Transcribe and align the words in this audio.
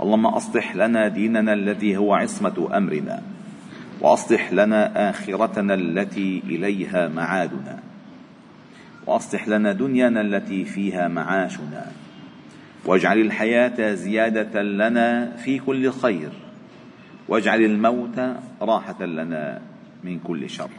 اللهم 0.00 0.26
أصلح 0.26 0.76
لنا 0.76 1.08
ديننا 1.08 1.52
الذي 1.52 1.96
هو 1.96 2.14
عصمة 2.14 2.68
أمرنا 2.76 3.22
وأصلح 4.00 4.52
لنا 4.52 5.10
آخرتنا 5.10 5.74
التي 5.74 6.42
إليها 6.46 7.08
معادنا 7.08 7.78
وأصلح 9.06 9.48
لنا 9.48 9.72
دنيانا 9.72 10.20
التي 10.20 10.64
فيها 10.64 11.08
معاشنا 11.08 11.86
واجعل 12.84 13.18
الحياة 13.18 13.94
زيادة 13.94 14.62
لنا 14.62 15.36
في 15.36 15.58
كل 15.58 15.90
خير 15.90 16.30
واجعل 17.28 17.60
الموت 17.60 18.20
راحة 18.62 19.04
لنا 19.04 19.60
من 20.04 20.18
كل 20.18 20.50
شر. 20.50 20.70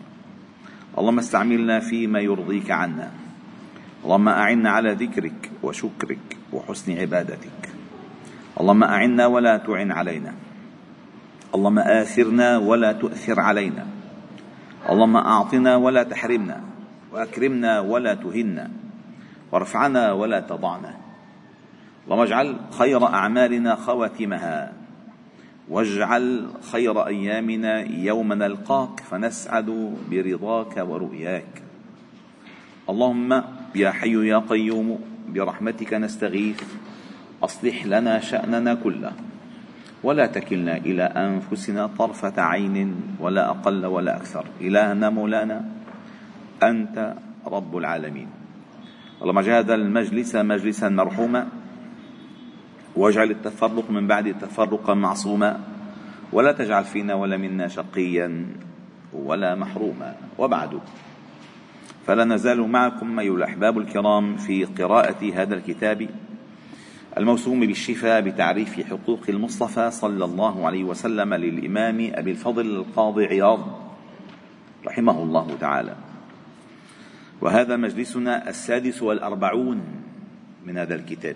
اللهم 0.98 1.20
استعملنا 1.20 1.80
فيما 1.80 2.20
يرضيك 2.20 2.72
عنا. 2.72 3.12
اللهم 4.04 4.28
أعنا 4.30 4.70
على 4.70 4.92
ذكرك 4.94 5.52
وشكرك 5.64 6.38
وحسن 6.54 6.98
عبادتك. 6.98 7.69
اللهم 8.60 8.84
أعنا 8.84 9.26
ولا 9.26 9.58
تعن 9.58 9.92
علينا. 9.92 10.34
اللهم 11.56 11.80
آثرنا 11.80 12.58
ولا 12.58 12.92
تؤثر 12.92 13.40
علينا. 13.40 13.88
اللهم 14.90 15.18
أعطنا 15.18 15.76
ولا 15.76 16.04
تحرمنا. 16.04 16.62
وأكرمنا 17.14 17.80
ولا 17.80 18.14
تهنا. 18.14 18.70
وارفعنا 19.52 20.12
ولا 20.12 20.40
تضعنا. 20.40 20.94
اللهم 22.06 22.22
اجعل 22.22 22.56
خير 22.72 23.06
أعمالنا 23.08 23.76
خواتمها. 23.76 24.74
واجعل 25.70 26.48
خير 26.72 27.08
أيامنا 27.08 27.80
يوم 27.80 28.34
نلقاك 28.34 29.00
فنسعد 29.00 29.98
برضاك 30.12 30.78
ورؤياك. 30.78 31.64
اللهم 32.90 33.44
يا 33.76 33.92
حي 33.92 34.28
يا 34.28 34.38
قيوم 34.38 35.00
برحمتك 35.30 35.94
نستغيث. 35.94 36.64
أصلح 37.44 37.86
لنا 37.86 38.20
شأننا 38.20 38.74
كله. 38.74 39.12
ولا 40.04 40.26
تكلنا 40.26 40.78
إلى 40.78 41.04
أنفسنا 41.04 41.88
طرفة 41.88 42.42
عين 42.42 42.96
ولا 43.20 43.50
أقل 43.50 43.86
ولا 43.86 44.18
أكثر. 44.18 44.46
إلهنا 44.62 45.10
مولانا 45.10 45.66
أنت 46.64 47.16
رب 47.48 47.78
العالمين. 47.78 48.28
اللهم 49.22 49.38
اجعل 49.38 49.56
هذا 49.56 49.76
المجلس 49.76 50.36
مجلسا 50.36 50.90
مرحوما 50.90 51.48
واجعل 52.96 53.32
التفرق 53.32 53.92
من 53.92 54.08
بعد 54.08 54.36
تفرقا 54.42 54.94
معصوما. 54.94 55.60
ولا 56.34 56.52
تجعل 56.52 56.84
فينا 56.84 57.14
ولا 57.14 57.38
منا 57.38 57.68
شقيا 57.68 58.46
ولا 59.14 59.56
محروما. 59.56 60.16
وبعد 60.38 60.80
فلا 62.08 62.26
نزال 62.26 62.62
معكم 62.62 63.20
أيها 63.20 63.36
الأحباب 63.36 63.78
الكرام 63.78 64.38
في 64.38 64.66
قراءة 64.66 65.34
هذا 65.36 65.56
الكتاب. 65.56 66.10
الموسوم 67.20 67.60
بالشفاء 67.60 68.22
بتعريف 68.22 68.80
حقوق 68.80 69.20
المصطفى 69.30 69.92
صلى 69.92 70.26
الله 70.26 70.66
عليه 70.66 70.84
وسلم 70.84 71.34
للإمام 71.34 72.12
أبي 72.14 72.32
الفضل 72.32 72.66
القاضي 72.66 73.26
عياض 73.26 73.60
رحمه 74.86 75.24
الله 75.24 75.58
تعالى. 75.60 75.96
وهذا 77.42 77.76
مجلسنا 77.76 78.50
السادس 78.50 79.02
والأربعون 79.02 79.82
من 80.66 80.78
هذا 80.78 80.96
الكتاب. 80.96 81.36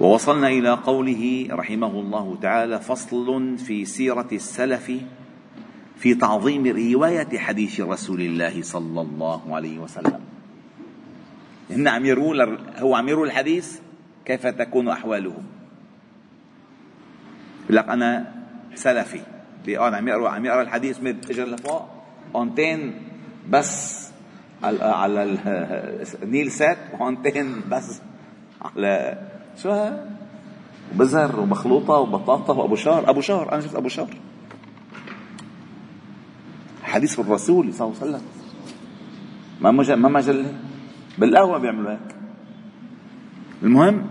ووصلنا 0.00 0.48
إلى 0.48 0.70
قوله 0.70 1.48
رحمه 1.50 2.00
الله 2.00 2.38
تعالى 2.42 2.80
فصل 2.80 3.58
في 3.58 3.84
سيرة 3.84 4.28
السلف 4.32 4.92
في 5.96 6.14
تعظيم 6.14 6.66
رواية 6.66 7.38
حديث 7.38 7.80
رسول 7.80 8.20
الله 8.20 8.62
صلى 8.62 9.00
الله 9.00 9.56
عليه 9.56 9.78
وسلم. 9.78 10.27
هن 11.70 11.88
عم 11.88 12.06
يروا 12.06 12.56
هو 12.76 12.94
عم 12.94 13.08
يروا 13.08 13.26
الحديث 13.26 13.78
كيف 14.24 14.46
تكون 14.46 14.88
أحوالهم 14.88 15.44
يقول 17.64 17.76
لك 17.76 17.88
أنا 17.88 18.32
سلفي. 18.74 19.20
بيقعد 19.66 19.94
عم 19.94 20.08
يقرا 20.08 20.28
عم 20.28 20.44
يقرا 20.44 20.62
الحديث 20.62 21.00
من 21.00 21.16
اجر 21.30 21.44
لفوق. 21.44 21.86
أونتين 22.34 22.94
بس 23.50 24.08
على 24.62 24.84
على 24.84 25.38
النيل 26.22 26.50
سات 26.60 26.78
وانتين 27.00 27.60
بس 27.70 28.00
على 28.62 29.18
شو 29.62 29.90
بزر 30.94 31.40
ومخلوطة 31.40 31.94
وبطاطا 31.94 32.54
وأبو 32.54 32.76
شهر 32.76 33.10
أبو 33.10 33.20
شهر 33.20 33.52
أنا 33.52 33.60
شفت 33.60 33.74
أبو 33.74 33.88
شهر 33.88 34.14
حديث 36.82 37.20
الرسول 37.20 37.74
صلى 37.74 37.86
الله 37.86 38.00
عليه 38.00 38.10
وسلم. 38.10 38.26
ما 39.60 39.70
مجل 39.70 39.94
ما 39.94 40.08
مجل 40.08 40.46
بالقهوة 41.18 41.58
بيعملوا 41.58 41.92
هيك. 41.92 42.16
المهم 43.62 44.10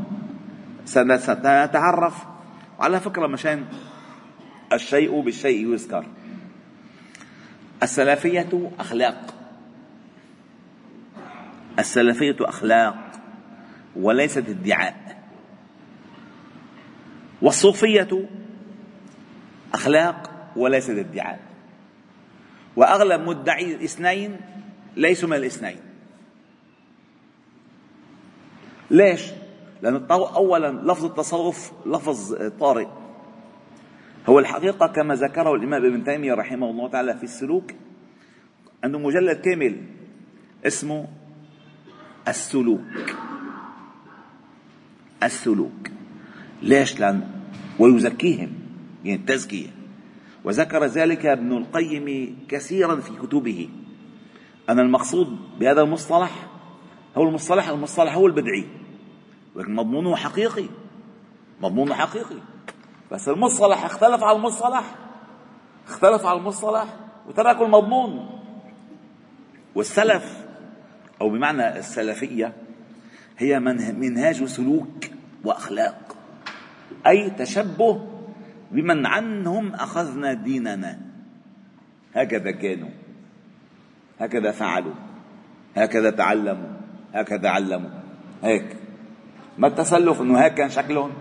سنتعرف. 0.85 2.25
على 2.79 2.99
فكرة 2.99 3.27
مشان 3.27 3.65
الشيء 4.73 5.21
بالشيء 5.21 5.73
يذكر 5.73 6.05
السلفية 7.83 8.71
أخلاق. 8.79 9.33
السلفية 11.79 12.35
أخلاق 12.41 13.11
وليست 13.95 14.49
ادعاء. 14.49 15.23
والصوفية 17.41 18.29
أخلاق 19.73 20.31
وليست 20.55 20.89
ادعاء. 20.89 21.39
وأغلب 22.75 23.21
مدعي 23.21 23.75
الاثنين 23.75 24.37
ليسوا 24.95 25.29
من 25.29 25.35
الاثنين. 25.37 25.86
ليش؟ 28.91 29.31
لأن 29.81 30.05
أولا 30.11 30.91
لفظ 30.91 31.05
التصوف 31.05 31.71
لفظ 31.85 32.33
طارئ. 32.59 32.87
هو 34.29 34.39
الحقيقة 34.39 34.87
كما 34.87 35.15
ذكره 35.15 35.55
الإمام 35.55 35.85
ابن 35.85 36.03
تيمية 36.03 36.33
رحمه 36.33 36.69
الله 36.69 36.89
تعالى 36.89 37.17
في 37.17 37.23
السلوك 37.23 37.71
عنده 38.83 38.99
مجلد 38.99 39.37
كامل 39.37 39.81
اسمه 40.65 41.07
السلوك. 42.27 43.15
السلوك. 45.23 45.91
ليش؟ 46.61 46.99
لأن 46.99 47.21
ويزكيهم 47.79 48.49
يعني 49.05 49.19
التزكية. 49.19 49.69
وذكر 50.43 50.85
ذلك 50.85 51.25
ابن 51.25 51.57
القيم 51.57 52.37
كثيرا 52.49 52.95
في 52.95 53.11
كتبه. 53.11 53.69
أن 54.69 54.79
المقصود 54.79 55.37
بهذا 55.59 55.81
المصطلح 55.81 56.46
هو 57.17 57.23
المصطلح 57.23 57.69
المصطلح 57.69 58.15
هو 58.15 58.27
البدعي. 58.27 58.65
ولكن 59.55 59.75
مضمونه 59.75 60.15
حقيقي 60.15 60.65
مضمونه 61.61 61.93
حقيقي. 61.93 62.39
بس 63.11 63.29
المصطلح 63.29 63.85
اختلف 63.85 64.23
على 64.23 64.37
المصطلح 64.37 64.95
اختلف 65.87 66.25
على 66.25 66.39
المصطلح 66.39 66.85
وتركوا 67.27 67.65
المضمون. 67.65 68.39
والسلف 69.75 70.45
أو 71.21 71.29
بمعنى 71.29 71.77
السلفية 71.77 72.53
هي 73.37 73.59
منهاج 73.59 74.43
سلوك 74.43 75.05
وأخلاق. 75.43 76.15
أي 77.07 77.29
تشبه 77.29 78.07
بمن 78.71 79.05
عنهم 79.05 79.73
أخذنا 79.73 80.33
ديننا. 80.33 80.99
هكذا 82.13 82.51
كانوا. 82.51 82.89
هكذا 84.19 84.51
فعلوا. 84.51 84.93
هكذا 85.75 86.09
تعلموا. 86.09 86.76
هكذا 87.21 87.49
علموا. 87.49 87.89
هيك. 88.43 88.75
ما 89.57 89.67
التسلف 89.67 90.21
إنه 90.21 90.39
هيك 90.39 90.53
كان 90.53 90.69
شكلهم؟ 90.69 91.11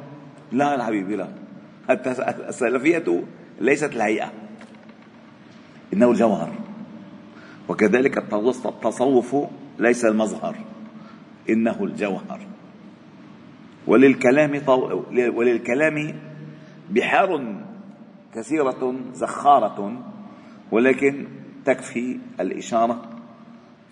لا 0.52 0.74
يا 0.74 0.82
حبيبي 0.82 1.16
لا. 1.16 1.28
السلفية 2.48 3.24
ليست 3.60 3.92
الهيئة. 3.92 4.32
إنه 5.92 6.10
الجوهر. 6.10 6.52
وكذلك 7.68 8.18
التصوف 8.18 9.36
ليس 9.78 10.04
المظهر. 10.04 10.56
إنه 11.50 11.84
الجوهر. 11.84 12.40
وللكلام 13.86 14.60
طو... 14.66 15.02
وللكلام 15.12 16.14
بحار 16.90 17.54
كثيرة 18.34 18.94
زخارة 19.14 20.02
ولكن 20.70 21.26
تكفي 21.64 22.18
الإشارة 22.40 23.02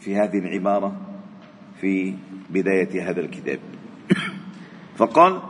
في 0.00 0.16
هذه 0.16 0.38
العبارة. 0.38 0.92
في 1.84 2.14
بداية 2.50 3.10
هذا 3.10 3.20
الكتاب. 3.20 3.58
فقال 4.96 5.40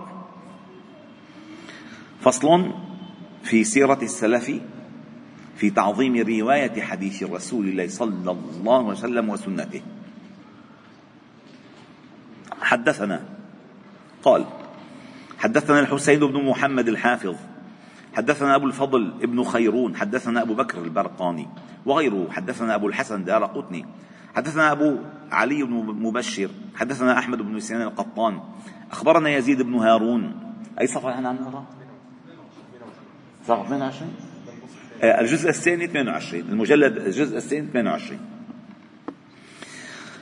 فصل 2.21 2.73
في 3.43 3.65
سيرة 3.65 3.99
السلف 4.03 4.51
في 5.57 5.71
تعظيم 5.71 6.17
رواية 6.17 6.83
حديث 6.83 7.23
رسول 7.23 7.69
الله 7.69 7.89
صلى 7.89 8.31
الله 8.31 8.79
عليه 8.79 8.89
وسلم 8.89 9.29
وسنته. 9.29 9.83
حدثنا 12.61 13.25
قال 14.23 14.45
حدثنا 15.39 15.81
الحسين 15.81 16.21
بن 16.21 16.45
محمد 16.45 16.89
الحافظ 16.89 17.37
حدثنا 18.15 18.55
أبو 18.55 18.67
الفضل 18.67 19.13
ابن 19.23 19.45
خيرون 19.45 19.97
حدثنا 19.97 20.43
أبو 20.43 20.55
بكر 20.55 20.83
البرقاني 20.83 21.49
وغيره 21.87 22.29
حدثنا 22.31 22.75
أبو 22.75 22.89
الحسن 22.89 23.25
دار 23.25 23.45
قطني 23.45 23.87
حدثنا 24.35 24.73
أبو 24.73 24.99
علي 25.33 25.63
بن 25.63 25.75
مبشر 25.75 26.51
حدثنا 26.75 27.19
أحمد 27.19 27.39
بن 27.39 27.61
سنان 27.61 27.83
القطان. 27.83 28.41
أخبرنا 28.93 29.31
يزيد 29.31 29.63
بن 29.63 29.75
هارون. 29.75 30.55
أي 30.81 30.87
صفحة 30.87 31.11
نحن 31.11 31.27
عم 31.27 31.37
نقرأ؟ 31.37 31.65
صفحة 33.47 33.65
22 33.65 34.13
الجزء 35.03 35.49
الثاني 35.49 35.85
22 35.85 36.43
المجلد 36.49 36.97
الجزء 36.97 37.37
الثاني 37.37 37.67
28 37.73 38.21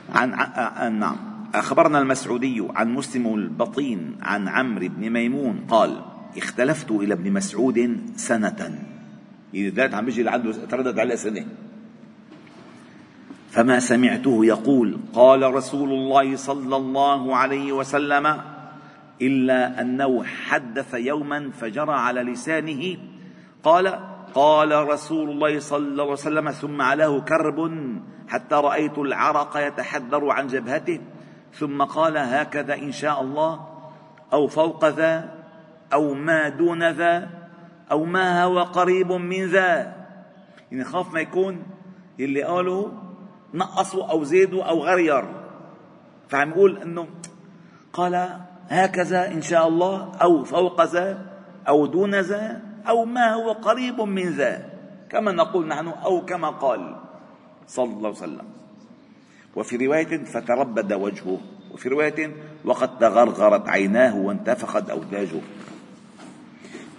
عن, 0.09 0.33
عن 0.33 0.99
نعم. 0.99 1.17
أخبرنا 1.55 1.99
المسعودي 1.99 2.67
عن 2.75 2.93
مسلم 2.93 3.35
البطين 3.35 4.17
عن 4.21 4.47
عمرو 4.47 4.87
بن 4.87 5.09
ميمون 5.09 5.65
قال 5.69 6.01
اختلفت 6.37 6.91
إلى 6.91 7.13
ابن 7.13 7.33
مسعود 7.33 8.01
سنة. 8.15 8.79
إذا 9.53 9.95
عم 9.95 10.05
بيجي 10.05 10.23
لعنده 10.23 10.65
تردد 10.65 10.99
على 10.99 11.17
سنة. 11.17 11.45
فما 13.53 13.79
سمعته 13.79 14.45
يقول 14.45 14.97
قال 15.13 15.53
رسول 15.53 15.89
الله 15.89 16.35
صلى 16.35 16.75
الله 16.75 17.35
عليه 17.35 17.71
وسلم 17.71 18.41
إلا 19.21 19.81
أنه 19.81 20.23
حدث 20.23 20.93
يوما 20.93 21.51
فجرى 21.51 21.93
على 21.93 22.21
لسانه 22.23 22.97
قال 23.63 23.99
قال 24.33 24.87
رسول 24.87 25.29
الله 25.29 25.59
صلى 25.59 25.87
الله 25.87 26.03
عليه 26.03 26.13
وسلم 26.13 26.51
ثم 26.51 26.81
علاه 26.81 27.19
كرب 27.19 27.71
حتى 28.27 28.55
رأيت 28.55 28.97
العرق 28.97 29.57
يتحدر 29.57 30.29
عن 30.29 30.47
جبهته 30.47 30.99
ثم 31.53 31.81
قال 31.83 32.17
هكذا 32.17 32.75
إن 32.75 32.91
شاء 32.91 33.21
الله 33.21 33.67
أو 34.33 34.47
فوق 34.47 34.85
ذا 34.85 35.29
أو 35.93 36.13
ما 36.13 36.49
دون 36.49 36.91
ذا 36.91 37.29
أو 37.91 38.05
ما 38.05 38.43
هو 38.43 38.63
قريب 38.63 39.11
من 39.11 39.45
ذا. 39.45 39.95
يعني 40.71 40.83
خاف 40.83 41.13
ما 41.13 41.19
يكون 41.19 41.63
اللي 42.19 42.43
قالوا 42.43 43.02
نقصوا 43.53 44.05
أو 44.05 44.23
زادوا 44.23 44.63
أو 44.63 44.83
غير 44.83 45.25
فعم 46.29 46.49
يقول 46.49 46.77
أنه 46.77 47.07
قال 47.93 48.39
هكذا 48.69 49.31
إن 49.31 49.41
شاء 49.41 49.67
الله 49.67 50.11
أو 50.21 50.43
فوق 50.43 50.83
ذا 50.83 51.25
أو 51.67 51.85
دون 51.85 52.15
ذا 52.15 52.61
أو 52.87 53.05
ما 53.05 53.33
هو 53.33 53.51
قريب 53.51 54.01
من 54.01 54.29
ذا. 54.29 54.69
كما 55.09 55.31
نقول 55.31 55.67
نحن 55.67 55.87
أو 55.87 56.25
كما 56.25 56.49
قال 56.49 56.95
صلى 57.67 57.93
الله 57.93 58.09
عليه 58.09 58.17
وسلم. 58.17 58.47
وفي 59.55 59.85
رواية 59.85 60.23
فتربد 60.25 60.93
وجهه. 60.93 61.37
وفي 61.73 61.89
رواية 61.89 62.31
وقد 62.65 62.99
تغرغرت 62.99 63.69
عيناه 63.69 64.17
وانتفخت 64.17 64.89
أوداجه. 64.89 65.41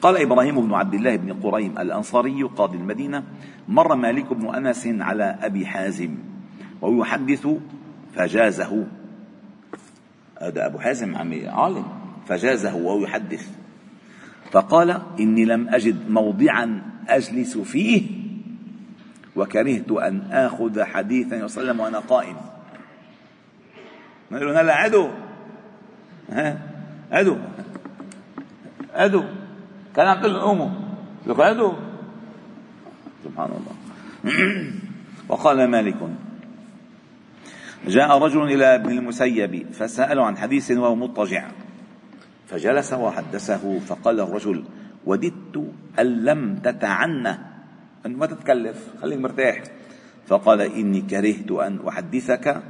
قال 0.03 0.17
إبراهيم 0.23 0.61
بن 0.61 0.75
عبد 0.75 0.95
الله 0.95 1.17
بن 1.17 1.33
قريم 1.33 1.79
الأنصاري 1.79 2.43
قاضي 2.43 2.77
المدينة 2.79 3.25
مر 3.69 3.95
مالك 3.95 4.33
بن 4.33 4.55
أنس 4.55 4.87
على 4.87 5.39
أبي 5.43 5.67
حازم. 5.67 6.34
ويحدث 6.85 7.47
فجازه. 8.15 8.87
هذا 10.41 10.67
أبو 10.67 10.79
حازم 10.79 11.17
عمي 11.17 11.49
عالم. 11.49 11.85
فجازه 12.29 12.75
وهو 12.75 13.01
يحدث 13.01 13.49
فقال 14.51 15.03
إني 15.21 15.45
لم 15.45 15.69
أجد 15.69 16.11
موضعا 16.11 16.83
أجلس 17.09 17.59
فيه 17.59 18.03
وكرهت 19.37 19.91
أن 19.91 20.21
آخذ 20.33 20.83
حديثا 20.83 21.45
وسلم 21.45 21.81
وأنا 21.81 21.99
قائم. 21.99 22.37
نقول 24.33 24.57
هلا 24.57 24.75
عدو. 24.75 25.09
ها؟ 26.31 26.59
عدو. 27.13 27.37
عدو. 28.95 29.25
كان 29.97 30.07
عم 30.07 30.21
تقول 30.21 30.37
قوموا 30.37 30.71
لك 31.27 31.41
عدو. 31.41 31.73
سبحان 33.25 33.51
الله. 33.51 33.75
وقال 35.29 35.69
مالك 35.71 35.97
جاء 37.89 38.19
رجل 38.19 38.43
إلى 38.43 38.75
ابن 38.75 38.91
المسيب 38.99 39.67
فسأله 39.73 40.25
عن 40.25 40.37
حديث 40.37 40.71
وهو 40.71 40.95
مضطجع. 40.95 41.49
فجلس 42.47 42.93
وحدثه 42.93 43.79
فقال 43.79 44.21
الرجل 44.21 44.65
وددت 45.07 45.73
أن 45.99 46.07
لم 46.25 46.57
تتعنى 46.57 47.39
أن 48.07 48.17
ما 48.17 48.27
تتكلف 48.27 48.77
خليك 49.03 49.19
مرتاح. 49.19 49.63
فقال 50.27 50.61
إني 50.61 51.01
كرهت 51.01 51.51
أن 51.51 51.89
أحدثك 51.89 52.63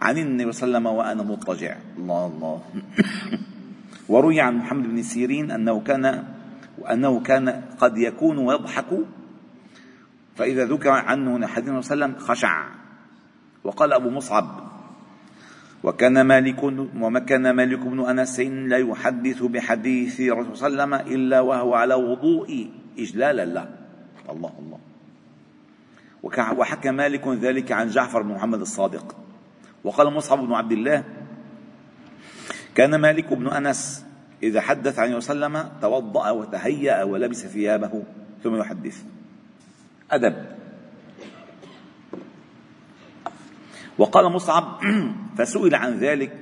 عن 0.00 0.18
النبي 0.18 0.52
صلى 0.52 0.78
الله 0.78 0.78
عليه 0.78 0.88
وسلم 0.88 0.98
وأنا 0.98 1.22
مضطجع. 1.22 1.76
الله 1.98 2.26
الله. 2.26 2.62
وروي 4.08 4.40
عن 4.40 4.56
محمد 4.56 4.86
بن 4.88 5.02
سيرين 5.02 5.50
أنه 5.50 5.80
كان 5.80 6.24
وأنه 6.78 7.20
كان 7.20 7.62
قد 7.80 7.98
يكون 7.98 8.38
يضحك 8.38 8.90
فإذا 10.36 10.64
ذكر 10.64 10.90
عنه 10.90 11.46
حديث 11.46 11.68
صلى 11.68 11.94
الله 11.94 12.04
عليه 12.04 12.14
وسلم 12.14 12.14
خشع. 12.18 12.83
وقال 13.64 13.92
أبو 13.92 14.10
مصعب 14.10 14.64
وكان 15.84 16.20
مالك 16.20 16.62
وما 16.62 17.20
كان 17.20 17.50
مالك 17.50 17.78
بن 17.78 18.00
أنس 18.00 18.40
لا 18.40 18.78
يحدث 18.78 19.42
بحديث 19.42 20.20
رسول 20.20 20.56
صلى 20.56 20.68
الله 20.68 20.82
عليه 20.82 21.04
وسلم 21.04 21.14
إلا 21.14 21.40
وهو 21.40 21.74
على 21.74 21.94
وضوء 21.94 22.70
إجلالا 22.98 23.44
له 23.44 23.68
الله 24.30 24.52
الله. 24.58 24.78
وحكى 26.56 26.90
مالك 26.90 27.28
ذلك 27.28 27.72
عن 27.72 27.88
جعفر 27.88 28.22
بن 28.22 28.34
محمد 28.34 28.60
الصادق. 28.60 29.16
وقال 29.84 30.12
مصعب 30.12 30.38
بن 30.38 30.52
عبد 30.52 30.72
الله 30.72 31.04
كان 32.74 32.94
مالك 32.94 33.32
بن 33.32 33.48
أنس 33.48 34.04
إذا 34.42 34.60
حدث 34.60 34.98
عن 34.98 35.14
وسلم 35.14 35.68
توضأ 35.82 36.30
وتهيأ 36.30 37.02
ولبس 37.02 37.46
ثيابه 37.46 38.02
ثم 38.42 38.56
يحدث. 38.56 39.02
أدب. 40.10 40.63
وقال 43.98 44.32
مصعب 44.32 44.80
فسئل 45.36 45.74
عن 45.74 45.98
ذلك 45.98 46.38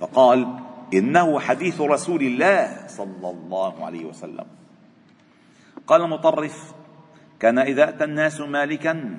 فقال 0.00 0.58
إنه 0.94 1.40
حديث 1.40 1.80
رسول 1.80 2.22
الله 2.22 2.86
صلى 2.86 3.30
الله 3.30 3.84
عليه 3.84 4.04
وسلم. 4.04 4.44
قال 5.86 6.10
مطرف 6.10 6.74
كان 7.40 7.58
إذا 7.58 7.88
أتى 7.88 8.04
الناس 8.04 8.40
مالكا 8.40 9.16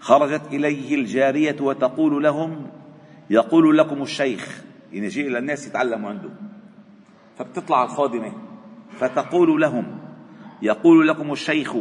خرجت 0.00 0.42
إليه 0.52 0.94
الجارية 0.94 1.56
وتقول 1.60 2.22
لهم 2.22 2.66
يقول 3.30 3.78
لكم 3.78 4.02
الشيخ 4.02 4.64
يعني 4.92 5.06
يجي 5.06 5.28
إلى 5.28 5.38
الناس 5.38 5.66
يتعلموا 5.66 6.10
عنده. 6.10 6.30
فبتطلع 7.38 7.84
الخادمة 7.84 8.32
فتقول 8.98 9.60
لهم 9.60 9.98
يقول 10.62 11.08
لكم 11.08 11.32
الشيخ 11.32 11.76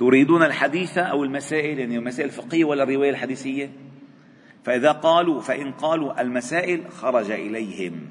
تريدون 0.00 0.42
الحديث 0.42 0.98
أو 0.98 1.24
المسائل 1.24 1.78
يعني 1.78 1.96
المسائل 1.96 2.28
الفقهية 2.28 2.64
ولا 2.64 2.82
الرواية 2.82 3.10
الحديثية؟ 3.10 3.72
فإذا 4.64 4.92
قالوا 4.92 5.40
فإن 5.40 5.72
قالوا 5.72 6.20
المسائل 6.20 6.90
خرج 6.90 7.30
إليهم. 7.30 8.08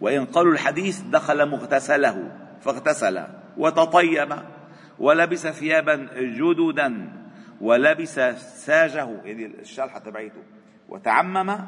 وإن 0.00 0.24
قالوا 0.24 0.52
الحديث 0.52 1.00
دخل 1.00 1.48
مغتسله 1.48 2.32
فاغتسل 2.60 3.22
وتطيب 3.56 4.36
ولبس 4.98 5.46
ثيابا 5.46 6.08
جددا 6.16 7.12
ولبس 7.60 8.20
ساجه 8.64 9.08
يعني 9.24 9.46
الشلحة 9.46 9.98
تبعيته. 9.98 10.42
وتعمم 10.88 11.58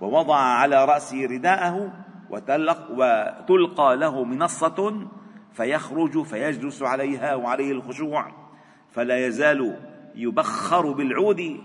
ووضع 0.00 0.36
على 0.36 0.84
رأسه 0.84 1.26
رداءه 1.26 1.92
وتلق 2.30 2.90
وتلقى 2.90 3.96
له 3.96 4.24
منصة 4.24 5.06
فيخرج 5.52 6.22
فيجلس 6.22 6.82
عليها 6.82 7.34
وعليه 7.34 7.72
الخشوع. 7.72 8.49
فلا 8.92 9.26
يزال 9.26 9.76
يبخر 10.14 10.92
بالعود 10.92 11.56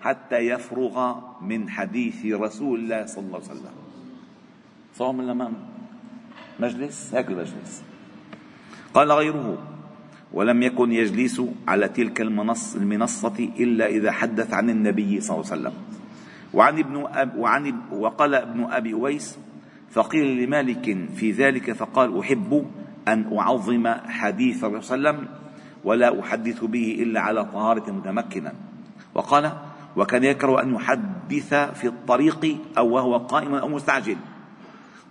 حتى 0.00 0.36
يفرغ 0.36 1.14
من 1.42 1.70
حديث 1.70 2.26
رسول 2.26 2.80
الله 2.80 3.06
صلى 3.06 3.24
الله 3.26 3.36
عليه 3.36 3.50
وسلم. 3.50 3.76
صوم 4.94 5.20
الأمام 5.20 5.52
مجلس؟ 6.60 7.14
هيك 7.14 7.28
المجلس. 7.28 7.82
قال 8.94 9.12
غيره 9.12 9.58
ولم 10.32 10.62
يكن 10.62 10.92
يجلس 10.92 11.42
على 11.68 11.88
تلك 11.88 12.20
المنص 12.20 12.76
المنصة 12.76 13.50
إلا 13.60 13.86
إذا 13.86 14.10
حدث 14.12 14.54
عن 14.54 14.70
النبي 14.70 15.20
صلى 15.20 15.36
الله 15.36 15.50
عليه 15.50 15.60
وسلم. 15.60 15.74
وعن 16.54 16.78
ابن 16.78 17.06
أب 17.12 17.36
وعن 17.36 17.74
وقال 17.92 18.34
ابن 18.34 18.64
أبي 18.64 18.92
أويس 18.94 19.38
فقيل 19.90 20.44
لمالك 20.44 21.08
في 21.16 21.32
ذلك 21.32 21.72
فقال 21.72 22.18
أحب 22.18 22.66
أن 23.08 23.38
أعظم 23.38 23.88
حديث 23.88 24.64
الرسول 24.64 24.82
صلى 24.82 24.96
الله 24.96 25.08
عليه 25.08 25.18
وسلم 25.18 25.45
ولا 25.86 26.20
أحدث 26.20 26.64
به 26.64 26.98
إلا 26.98 27.20
على 27.20 27.44
طهارة 27.44 27.90
متمكنا. 27.90 28.52
وقال 29.14 29.52
وكان 29.96 30.24
يكره 30.24 30.62
أن 30.62 30.74
يحدث 30.74 31.54
في 31.54 31.86
الطريق 31.86 32.58
أو 32.78 32.86
وهو 32.90 33.16
قائم 33.16 33.54
أو 33.54 33.68
مستعجل. 33.68 34.16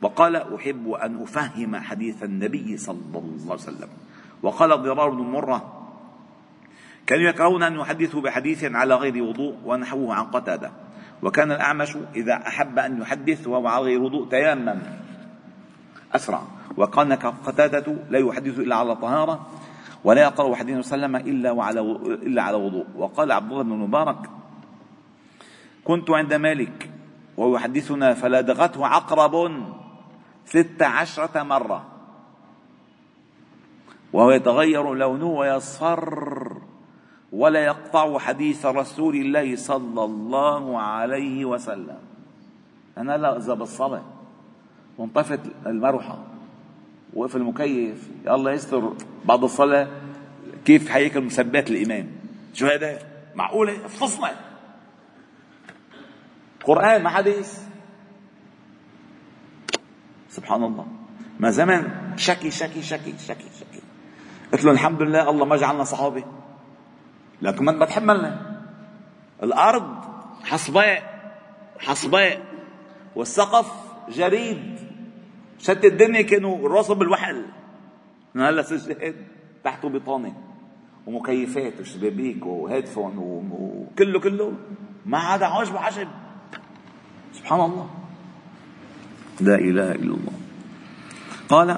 وقال 0.02 0.36
أحب 0.36 0.92
أن 0.92 1.24
أفهم 1.24 1.76
حديث 1.76 2.24
النبي 2.24 2.78
صلى 2.78 2.98
الله 3.16 3.52
عليه 3.52 3.54
وسلم. 3.54 3.90
وقال 4.44 4.70
ضرار 4.82 5.10
بن 5.10 5.24
مرة 5.24 5.88
كانوا 7.08 7.30
يكرهون 7.30 7.64
أن 7.64 7.76
يحدثوا 7.80 8.22
بحديث 8.22 8.64
على 8.64 8.96
غير 8.96 9.24
وضوء 9.24 9.56
ونحوه 9.66 10.14
عن 10.14 10.26
قتادة. 10.26 10.72
وكان 11.24 11.52
الأعمش 11.52 11.98
إذا 12.16 12.34
أحب 12.48 12.80
أن 12.80 13.02
يحدث 13.02 13.48
وهو 13.48 13.68
على 13.68 13.84
غير 13.84 14.02
وضوء 14.02 14.30
تيمم 14.30 14.80
أسرع. 16.16 16.42
وكان 16.78 17.14
قتادة 17.48 17.96
لا 18.10 18.20
يحدث 18.20 18.60
إلا 18.60 18.76
على 18.76 18.96
طهارة. 18.96 19.48
ولا 20.06 20.22
يقرأ 20.22 20.56
عليه 20.56 20.78
وسلم 20.78 21.16
إلا 21.16 21.52
وعلى 21.52 21.82
إلا 22.30 22.42
على 22.42 22.58
وضوء. 22.58 22.86
وقال 22.96 23.32
عبد 23.32 23.52
الله 23.52 23.64
بن 23.64 23.72
المبارك 23.72 24.30
كنت 25.84 26.10
عند 26.10 26.34
مالك 26.34 26.90
ويحدثنا 27.38 28.14
فلدغته 28.14 28.88
عقرب 28.88 29.36
ست 30.46 30.82
عشرة 30.82 31.44
مرة. 31.44 31.86
وهو 34.14 34.32
يتغير 34.32 34.94
لونه 34.94 35.26
ويصفر 35.26 36.58
ولا 37.34 37.66
يقطع 37.66 38.20
حديث 38.20 38.66
رسول 38.66 39.16
الله 39.16 39.56
صلى 39.56 40.04
الله 40.04 40.80
عليه 40.80 41.46
وسلم. 41.46 41.98
أنا 42.98 43.18
لا 43.18 43.38
إذا 43.38 43.54
بالصلاة 43.54 44.04
وانطفت 44.98 45.40
المروحة. 45.66 46.35
وقف 47.16 47.36
المكيف. 47.36 48.10
الله 48.28 48.52
يستر. 48.52 48.94
بعد 49.26 49.44
الصلاة 49.44 49.88
كيف 50.66 50.90
حياكل 50.90 51.22
مسبات 51.22 51.72
الإمام 51.72 52.08
شو 52.54 52.68
هذا؟ 52.68 53.00
معقولة؟ 53.36 53.88
فصلة. 53.88 54.32
قرآن 56.64 57.04
ما 57.04 57.10
حديث 57.10 57.60
سبحان 60.30 60.64
الله. 60.64 60.88
ما 61.40 61.50
زمن 61.52 61.92
شكي 62.18 62.52
شكي 62.52 62.82
شكي 62.82 63.14
شكي 63.18 63.50
شكي. 63.60 63.82
قلت 64.54 64.66
له 64.66 64.72
الحمد 64.72 65.02
لله 65.02 65.30
الله 65.30 65.46
ما 65.46 65.56
جعلنا 65.56 65.84
صحابة. 65.84 66.24
لكن 67.42 67.66
ما 67.66 67.86
بتحملنا 67.86 68.62
الأرض 69.44 69.96
حصباء 70.44 71.04
حصباء. 71.80 72.46
والسقف 73.16 73.72
جريد. 74.10 74.75
شت 75.60 75.86
الدنيا 75.86 76.22
كانوا 76.22 76.70
راسهم 76.70 77.00
بالوحل. 77.00 77.46
هلا 78.36 78.62
سجاد 78.62 79.16
تحته 79.64 79.90
بطانة. 79.90 80.34
ومكيفات 81.06 81.82
وشبابيك 81.82 82.46
وهيدفون 82.46 83.18
وكله 83.18 84.20
كله. 84.20 84.54
ما 85.06 85.18
عدا 85.18 85.46
عشب 85.46 85.74
وعشب 85.74 86.08
سبحان 87.34 87.60
الله. 87.62 87.90
لا 89.42 89.56
إله 89.56 89.92
إلا 89.92 90.14
الله. 90.14 90.34
قال 91.50 91.78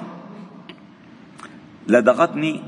لدغتني 1.88 2.62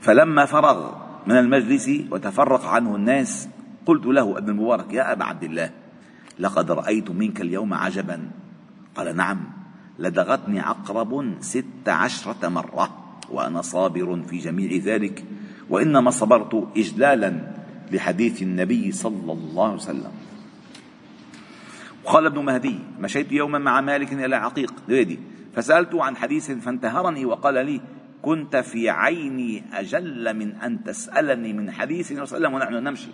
فلما 0.00 0.44
فرغ 0.44 0.94
من 1.26 1.36
المجلس 1.38 1.90
وتفرق 2.10 2.64
عنه 2.64 2.96
الناس 2.96 3.48
قلت 3.86 4.06
له 4.06 4.38
أبن 4.38 4.48
المبارك 4.48 4.92
يا 4.92 5.12
أبا 5.12 5.24
عبد 5.24 5.44
الله 5.44 5.70
لقد 6.38 6.70
رأيت 6.70 7.10
منك 7.10 7.40
اليوم 7.40 7.74
عجبا. 7.74 8.30
قال 8.94 9.16
نعم. 9.16 9.55
لدغتني 9.98 10.60
عقرب 10.60 11.34
ست 11.40 11.88
عشرة 11.88 12.48
مرة 12.48 13.18
وأنا 13.30 13.62
صابر 13.62 14.22
في 14.22 14.38
جميع 14.38 14.70
ذلك 14.84 15.24
وإنما 15.70 16.10
صبرت 16.10 16.68
إجلالا 16.76 17.40
لحديث 17.92 18.42
النبي 18.42 18.92
صلى 18.92 19.32
الله 19.32 19.64
عليه 19.64 19.74
وسلم. 19.74 20.12
وقال 22.04 22.26
ابن 22.26 22.44
مهدي 22.44 22.78
مشيت 23.00 23.32
يوما 23.32 23.58
مع 23.58 23.80
مالك 23.80 24.12
إلى 24.12 24.36
عقيق 24.36 24.74
فسألته 25.54 26.04
عن 26.04 26.16
حديث 26.16 26.50
فانتهرني 26.50 27.24
وقال 27.24 27.66
لي 27.66 27.80
كنت 28.22 28.56
في 28.56 28.90
عيني 28.90 29.64
أجل 29.72 30.36
من 30.36 30.52
أن 30.52 30.84
تسألني 30.84 31.52
من 31.52 31.70
حديث 31.70 32.12
وسلم 32.12 32.54
ونحن 32.54 32.74
نمشي. 32.74 33.08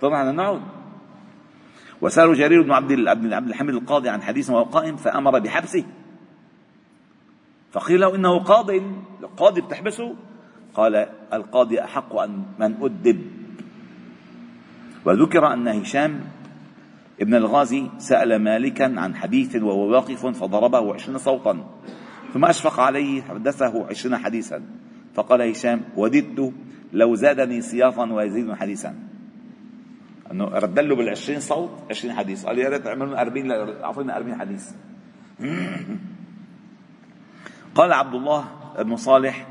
طبعا 0.00 0.32
نعود. 0.32 0.79
وسألوا 2.00 2.34
جرير 2.34 2.62
بن 2.62 2.72
عبد 2.72 3.08
عبد 3.08 3.48
الحميد 3.48 3.74
القاضي 3.74 4.08
عن 4.08 4.22
حديث 4.22 4.50
وهو 4.50 4.62
قائم 4.62 4.96
فأمر 4.96 5.38
بحبسه. 5.38 5.84
فقيل 7.72 8.00
له 8.00 8.14
إنه 8.14 8.38
قاض 8.38 8.70
القاضي 9.22 9.60
بتحبسه؟ 9.60 10.14
قال 10.74 11.06
القاضي 11.32 11.80
أحق 11.80 12.16
أن 12.16 12.42
من 12.58 12.74
أدب. 12.82 13.20
وذكر 15.04 15.52
أن 15.52 15.68
هشام 15.68 16.20
ابن 17.20 17.34
الغازي 17.34 17.90
سأل 17.98 18.36
مالكا 18.36 19.00
عن 19.00 19.14
حديث 19.14 19.56
وهو 19.56 19.88
واقف 19.88 20.26
فضربه 20.26 20.94
عشرين 20.94 21.18
صوتا 21.18 21.66
ثم 22.34 22.44
أشفق 22.44 22.80
عليه 22.80 23.22
حدثه 23.22 23.86
عشرين 23.86 24.16
حديثا. 24.16 24.62
فقال 25.14 25.42
هشام 25.42 25.80
وددت 25.96 26.52
لو 26.92 27.14
زادني 27.14 27.60
سياطا 27.60 28.12
ويزيدني 28.12 28.56
حديثا. 28.56 29.09
إنه 30.30 30.44
رد 30.44 30.78
له 30.78 30.96
بالعشرين 30.96 31.40
صوت 31.40 31.70
عشرين 31.90 32.14
حديث. 32.14 32.46
قال 32.46 32.58
يا 32.58 32.68
ريت 32.68 32.86
اعملوا 32.86 33.20
40 33.20 33.50
اعطينا 33.82 34.16
40 34.16 34.40
حديث. 34.40 34.70
قال 37.74 37.92
عبد 37.92 38.14
الله 38.14 38.44
بن 38.78 38.96
صالح 38.96 39.46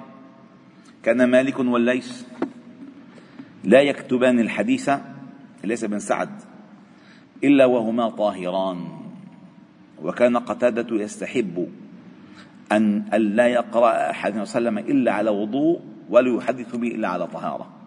كان 1.03 1.23
مالك 1.31 1.59
والليث 1.59 2.23
لا 3.63 3.81
يكتبان 3.81 4.39
الحديث 4.39 4.89
ليس 5.63 5.85
بن 5.85 5.99
سعد 5.99 6.29
إلا 7.43 7.65
وهما 7.65 8.09
طاهران. 8.09 8.99
وكان 10.03 10.37
قتادة 10.37 10.95
يستحب 10.95 11.67
أن 12.71 13.05
لا 13.11 13.47
يقرأ 13.47 14.09
أحد 14.09 14.37
وسلم 14.37 14.77
إلا 14.77 15.11
على 15.11 15.29
وضوء 15.29 15.81
ولا 16.09 16.37
يحدث 16.37 16.75
به 16.75 16.87
إلا 16.87 17.07
على 17.07 17.27
طهارة. 17.27 17.78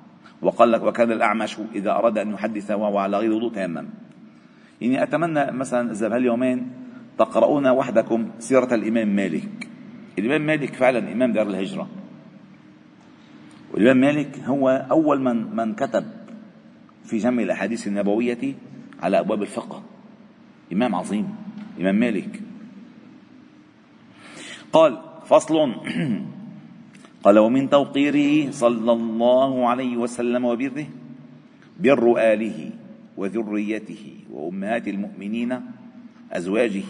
وقال 0.43 0.73
لك 0.73 0.83
وكان 0.83 1.13
الأعمش 1.13 1.57
إذا 1.75 1.91
أراد 1.91 2.19
أن 2.19 2.31
يحدث 2.31 2.71
وهو 2.71 2.99
على 2.99 3.19
غير 3.19 3.33
وضوء 3.33 3.53
تيمم. 3.53 3.89
يعني 4.81 5.03
أتمنى 5.03 5.53
مثلا 5.53 5.93
إذا 5.93 6.09
بهاليومين 6.09 6.71
تقرؤون 7.19 7.67
وحدكم 7.69 8.31
سيرة 8.39 8.75
الإمام 8.75 9.09
مالك. 9.17 9.69
الإمام 10.19 10.47
مالك 10.47 10.75
فعلا 10.75 11.13
إمام 11.13 11.33
دار 11.33 11.47
الهجرة. 11.47 11.89
والإمام 13.73 13.97
مالك 13.97 14.39
هو 14.39 14.87
أول 14.91 15.21
من 15.21 15.57
من 15.57 15.75
كتب 15.75 16.05
في 17.05 17.19
جمع 17.19 17.43
الأحاديث 17.43 17.87
النبوية 17.87 18.55
على 19.03 19.21
أبواب 19.21 19.43
الفقه. 19.43 19.83
إمام 20.73 20.95
عظيم 20.95 21.35
إمام 21.81 21.95
مالك. 21.95 22.43
قال 24.73 24.99
فصل 25.27 25.55
قال 27.23 27.39
ومن 27.39 27.71
توقيره 27.71 28.51
صلى 28.51 28.93
الله 28.93 29.69
عليه 29.69 29.97
وسلم 29.97 30.45
وبره 30.45 30.87
بر 31.81 32.05
آله 32.19 32.71
وذريته 33.17 34.05
وأمهات 34.31 34.89
المؤمنين 34.89 35.61
أزواجه 36.33 36.83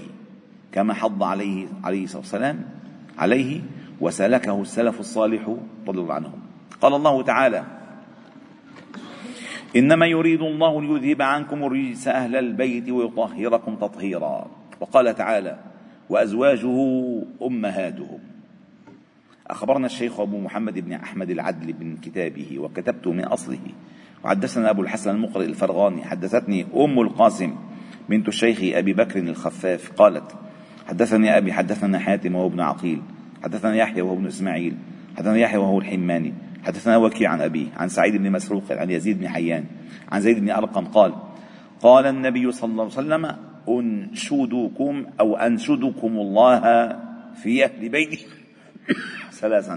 كما 0.73 0.95
حض 0.95 1.23
عليه 1.23 1.67
عليه 1.85 2.05
الصلاة 2.05 2.21
والسلام 2.21 2.59
عليه 3.19 3.61
وسلكه 4.01 4.61
السلف 4.61 5.01
الصالح 5.01 5.57
رضي 5.89 6.01
الله 6.01 6.15
عنهم. 6.15 6.41
قال 6.81 6.95
الله 6.95 7.23
تعالى 7.23 7.65
إنما 9.77 10.07
يريد 10.07 10.43
الله 10.43 10.83
ليذهب 10.83 11.23
عنكم 11.23 11.65
الرجس 11.65 12.09
أهل 12.09 12.37
البيت 12.37 12.91
ويطهركم 12.91 13.77
تطهيرا. 13.77 14.47
وقال 14.81 15.15
تعالى 15.15 15.59
وأزواجه 16.09 16.77
أمهاتهم. 17.43 18.32
أخبرنا 19.53 19.87
الشيخ 19.87 20.21
أبو 20.21 20.41
محمد 20.41 20.79
بن 20.79 20.93
أحمد 20.93 21.31
العدل 21.31 21.75
من 21.81 21.97
كتابه 21.97 22.59
وكتبت 22.59 23.07
من 23.07 23.25
أصله. 23.25 23.59
وحدثنا 24.25 24.71
أبو 24.71 24.83
الحسن 24.83 25.11
المقرئ 25.11 25.45
الفرغاني 25.45 26.05
حدثتني 26.05 26.67
أم 26.77 27.01
القاسم 27.01 27.55
بنت 28.09 28.29
الشيخ 28.29 28.59
أبي 28.63 28.93
بكر 28.93 29.19
الخفاف 29.19 29.93
قالت 29.93 30.33
حدثني 30.89 31.37
أبي 31.39 31.53
حدثنا 31.53 31.99
حاتم 31.99 32.35
وهو 32.35 32.47
ابن 32.47 32.61
عقيل 32.61 33.03
حدثنا 33.43 33.75
يحيى 33.75 34.03
وهو 34.03 34.15
ابن 34.15 34.27
إسماعيل 34.27 34.77
حدثنا 35.17 35.37
يحيى 35.37 35.59
وهو 35.59 35.79
الحماني 35.79 36.33
حدثنا 36.65 36.97
وكيع 36.97 37.31
عن 37.31 37.41
أبيه 37.41 37.67
عن 37.77 37.89
سعيد 37.89 38.17
بن 38.17 38.33
مسروق 38.33 38.63
عن 38.71 38.91
يزيد 38.91 39.19
بن 39.19 39.29
حيان 39.29 39.65
عن 40.13 40.21
زيد 40.21 40.39
بن 40.39 40.51
أرقم 40.51 40.85
قال 40.85 41.15
قال 41.83 42.07
النبي 42.07 42.53
صلى 42.53 42.71
الله 42.71 42.83
عليه 42.83 42.93
وسلم 42.93 43.37
أنشدكم 43.69 45.07
أو 45.21 45.37
أنشدكم 45.37 46.17
الله 46.17 46.61
في 47.43 47.65
أهل 47.65 47.89
بيتي. 47.89 48.27
ثلاثا. 49.43 49.77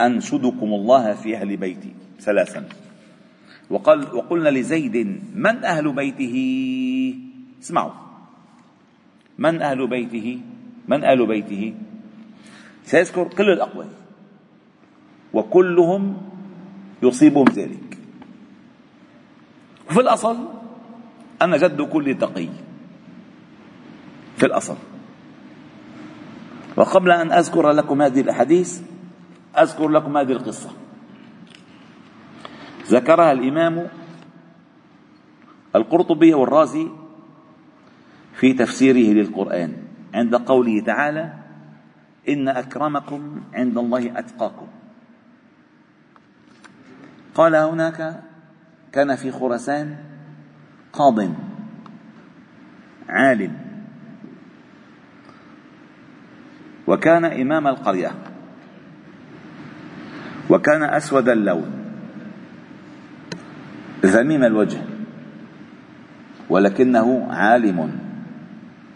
أنشدكم 0.00 0.70
الله 0.74 1.14
في 1.14 1.36
أهل 1.36 1.56
بيتي. 1.56 1.92
ثلاثا. 2.20 2.68
وقال 3.70 4.14
وقلنا 4.14 4.48
لزيد 4.48 4.96
من 5.34 5.64
أهل 5.64 5.92
بيته؟ 5.92 6.36
اسمعوا. 7.62 7.92
من 9.38 9.62
أهل 9.62 9.86
بيته؟ 9.86 10.40
من 10.88 11.04
أهل 11.04 11.26
بيته؟ 11.26 11.74
سيذكر 12.84 13.28
كل 13.28 13.48
الأقوال. 13.52 13.88
وكلهم 15.32 16.02
يصيبهم 17.02 17.48
ذلك. 17.52 17.98
وفي 19.90 20.00
الأصل 20.00 20.36
أنا 21.42 21.56
جد 21.56 21.82
كل 21.82 22.18
تقي. 22.18 22.48
في 24.36 24.46
الأصل. 24.46 24.95
وقبل 26.76 27.10
أن 27.10 27.32
أذكر 27.32 27.70
لكم 27.70 28.02
هذه 28.02 28.20
الأحاديث 28.20 28.82
أذكر 29.58 29.88
لكم 29.88 30.16
هذه 30.16 30.32
القصة. 30.32 30.70
ذكرها 32.86 33.32
الإمام 33.32 33.88
القرطبي 35.76 36.34
والرازي 36.34 36.88
في 38.34 38.52
تفسيره 38.52 39.12
للقرآن 39.12 39.76
عند 40.14 40.34
قوله 40.34 40.80
تعالى 40.80 41.32
إن 42.28 42.48
أكرمكم 42.48 43.40
عند 43.54 43.78
الله 43.78 44.18
أتقاكم. 44.18 44.66
قال 47.34 47.54
هناك 47.54 48.22
كان 48.92 49.16
في 49.16 49.32
خراسان 49.32 49.96
قاض 50.92 51.30
عالم. 53.08 53.65
وكان 56.86 57.24
إمام 57.24 57.66
القرية. 57.66 58.10
وكان 60.50 60.82
أسود 60.82 61.28
اللون. 61.28 61.70
ذميم 64.06 64.44
الوجه. 64.44 64.82
ولكنه 66.48 67.32
عالم. 67.32 67.98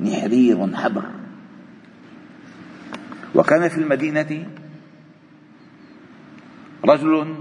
نحرير 0.01 0.77
حبر. 0.77 1.05
وكان 3.35 3.69
في 3.69 3.79
المدينة 3.79 4.47
رجل 6.85 7.35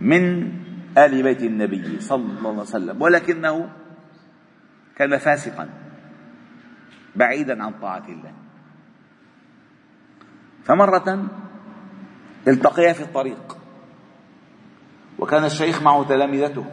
من 0.00 0.52
آل 0.98 1.22
بيت 1.22 1.42
النبي 1.42 2.00
صلى 2.00 2.38
الله 2.38 2.50
عليه 2.50 2.60
وسلم. 2.60 3.02
ولكنه 3.02 3.70
كان 4.96 5.18
فاسقا. 5.18 5.68
بعيدا 7.16 7.62
عن 7.62 7.72
طاعة 7.82 8.04
الله. 8.08 8.32
فمرة 10.64 11.24
التقيا 12.48 12.92
في 12.92 13.02
الطريق 13.02 13.56
وكان 15.18 15.44
الشيخ 15.44 15.82
معه 15.82 16.04
تلامذته 16.04 16.64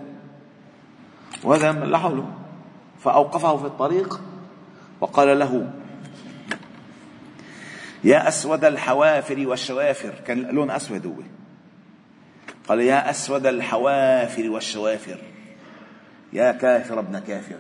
وهذا 1.44 1.72
لا 1.72 1.98
حوله 1.98 2.34
فأوقفه 3.00 3.58
في 3.58 3.66
الطريق 3.66 4.22
وقال 5.02 5.40
له 5.40 5.74
يا 8.04 8.28
أسود 8.28 8.66
الحوافر 8.66 9.48
والشوافر. 9.48 10.14
كان 10.26 10.42
لون 10.42 10.72
أسود 10.72 11.06
هو. 11.06 11.14
قال 12.68 12.80
يا 12.80 13.10
أسود 13.10 13.46
الحوافر 13.46 14.50
والشوافر 14.50 15.20
يا 16.34 16.52
كافر 16.52 17.00
ابن 17.00 17.20
كافر 17.20 17.60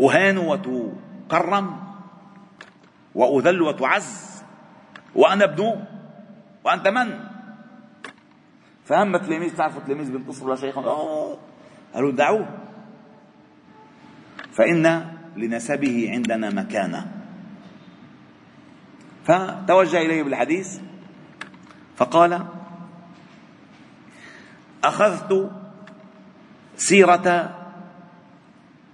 أهان 0.00 0.38
وتكرم 0.38 1.87
وأذل 3.18 3.62
وتعز 3.62 4.42
وأنا 5.14 5.44
ابن 5.44 5.84
وأنت 6.64 6.88
من؟ 6.88 7.20
فهم 8.84 9.14
التلاميذ 9.14 9.56
تعرفوا 9.56 9.80
التلاميذ 9.80 10.12
بينتصروا 10.12 10.54
لشيخ 10.54 10.78
قالوا 11.94 12.12
دعوه. 12.12 12.48
فإن 14.52 15.06
لنسبه 15.36 16.10
عندنا 16.12 16.50
مكانة. 16.50 17.06
فتوجه 19.24 19.98
إليه 19.98 20.22
بالحديث 20.22 20.80
فقال 21.96 22.44
أخذت 24.84 25.50
سيرة 26.76 27.54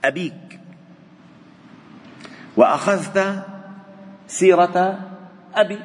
أبيك 0.04 0.60
وأخذت 2.56 3.46
سيرة 4.26 4.98
أبي. 5.54 5.78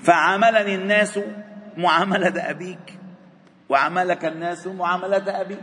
فعاملني 0.00 0.74
الناس 0.74 1.20
معاملة 1.76 2.50
أبيك 2.50 2.98
وعاملك 3.68 4.24
الناس 4.24 4.66
معاملة 4.66 5.40
أبي. 5.40 5.56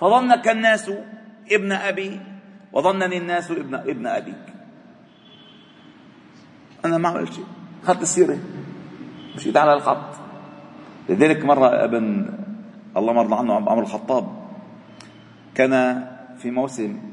فظنك 0.00 0.48
الناس 0.48 0.90
ابن 1.52 1.72
أبي 1.72 2.20
وظنني 2.72 3.18
الناس 3.18 3.50
ابن 3.50 3.74
ابن 3.74 4.06
أبيك. 4.06 4.46
أنا 6.84 6.98
ما 6.98 7.08
عملت 7.08 7.32
شيء. 7.32 7.46
أخذت 7.84 8.02
السيرة. 8.02 8.38
مشيت 9.36 9.56
على 9.56 9.74
الخط. 9.74 10.14
لذلك 11.08 11.44
مرة 11.44 11.84
ابن 11.84 12.30
الله 12.96 13.12
مرضى 13.12 13.34
عنه 13.34 13.54
عمر 13.54 13.80
الخطاب. 13.80 14.42
كان 15.54 16.04
في 16.38 16.50
موسم 16.50 17.11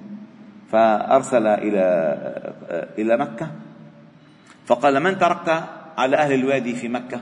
فأرسل 0.71 1.47
إلى 1.47 1.83
إلى 2.97 3.17
مكة. 3.17 3.47
فقال 4.65 4.99
من 4.99 5.17
تركت 5.17 5.63
على 5.97 6.17
أهل 6.17 6.33
الوادي 6.33 6.75
في 6.75 6.87
مكة؟ 6.87 7.21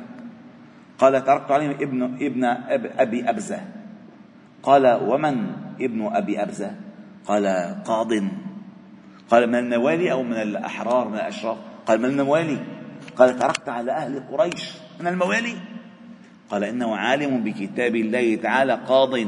قال 1.00 1.24
تركت 1.24 1.52
عليهم 1.52 1.72
ابن 1.72 2.04
ابن 2.04 2.44
أب 2.46 2.92
أبي 2.98 3.30
أبزة. 3.30 3.60
قال 4.64 5.00
ومن 5.04 5.36
ابن 5.82 6.10
أبي 6.14 6.44
أبزة؟ 6.44 6.72
قال 7.26 7.46
قاض. 7.86 8.14
قال 9.30 9.48
من 9.48 9.56
الموالي 9.56 10.12
أو 10.12 10.24
من 10.24 10.34
الأحرار 10.34 11.08
من 11.08 11.16
الأشراف 11.16 11.58
قال 11.86 12.02
من 12.02 12.06
الموالي 12.06 12.58
قال 13.16 13.40
تركت 13.40 13.70
على 13.70 13.92
أهل 13.92 14.24
قريش. 14.32 14.74
من 15.00 15.08
الموالي؟ 15.08 15.56
قال 16.50 16.64
إنه 16.64 16.96
عالم 16.96 17.44
بكتاب 17.44 17.96
الله 17.96 18.36
تعالى 18.36 18.74
قاض. 18.74 19.20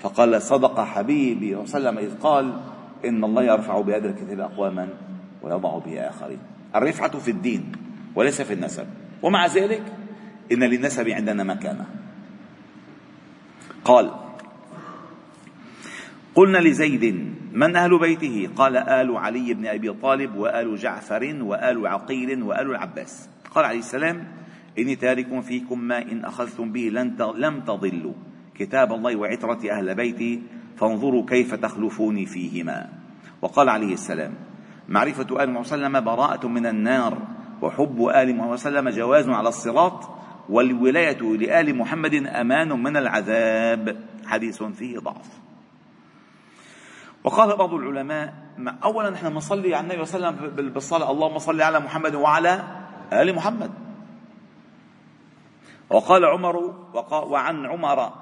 فقال 0.00 0.42
صدق 0.42 0.80
حبيبي 0.80 1.56
وسلم 1.56 1.98
إذ 1.98 2.18
قال 2.18 2.60
إن 3.04 3.24
الله 3.24 3.42
يرفع 3.42 3.80
بهذا 3.80 4.08
الكتاب 4.08 4.40
أقواما 4.40 4.88
ويضع 5.42 5.78
به 5.78 6.00
آخرين 6.00 6.38
الرفعة 6.74 7.18
في 7.18 7.30
الدين 7.30 7.72
وليس 8.14 8.42
في 8.42 8.52
النسب. 8.52 8.86
ومع 9.22 9.46
ذلك 9.46 9.82
إن 10.52 10.62
للنسب 10.64 11.08
عندنا 11.08 11.44
مكانة. 11.44 11.86
قال 13.84 14.10
قلنا 16.34 16.58
لزيد 16.58 17.34
من 17.52 17.76
أهل 17.76 17.98
بيته؟ 17.98 18.48
قال 18.56 18.76
آل 18.76 19.16
علي 19.16 19.54
بن 19.54 19.66
أبي 19.66 19.92
طالب 19.92 20.36
وآل 20.36 20.76
جعفر 20.76 21.36
وآل 21.40 21.86
عقيل 21.86 22.42
وآل 22.42 22.70
العباس. 22.70 23.28
قال 23.54 23.64
عليه 23.64 23.78
السلام 23.78 24.24
إني 24.78 24.96
تارك 24.96 25.40
فيكم 25.40 25.80
ما 25.80 26.02
إن 26.02 26.24
أخذتم 26.24 26.72
به 26.72 26.80
لن 26.80 27.16
لم 27.36 27.60
تضلوا. 27.60 28.14
كتاب 28.58 28.92
الله 28.92 29.16
وعترة 29.16 29.70
أهل 29.70 29.94
بيتي 29.94 30.42
فانظروا 30.76 31.26
كيف 31.26 31.54
تخلفوني 31.54 32.26
فيهما. 32.26 32.88
وقال 33.42 33.68
عليه 33.68 33.92
السلام 33.92 34.34
معرفة 34.88 35.42
آل 35.42 35.50
محمد 35.50 35.66
وسلم 35.66 36.00
براءة 36.00 36.46
من 36.46 36.66
النار 36.66 37.18
وحب 37.62 38.06
آل 38.06 38.36
محمد 38.36 38.52
وسلم 38.52 38.88
جواز 38.88 39.28
على 39.28 39.48
الصراط 39.48 40.08
والولاية 40.48 41.22
لآل 41.22 41.76
محمد 41.76 42.14
أمان 42.14 42.82
من 42.82 42.96
العذاب. 42.96 43.96
حديث 44.26 44.62
فيه 44.62 44.98
ضعف. 44.98 45.28
وقال 47.24 47.56
بعض 47.56 47.74
العلماء 47.74 48.34
اولا 48.84 49.10
نحن 49.10 49.30
بنصلي 49.30 49.74
على 49.74 49.84
النبي 49.84 50.04
صلى 50.04 50.16
الله 50.16 50.40
عليه 50.40 50.52
وسلم 50.52 50.72
بالصلاة 50.72 51.10
اللهم 51.10 51.38
صل 51.38 51.62
على 51.62 51.80
محمد 51.80 52.14
وعلى 52.14 52.64
آل 53.12 53.34
محمد. 53.34 53.70
وقال 55.90 56.24
عمر 56.24 56.74
وعن 57.12 57.66
عمر 57.66 58.12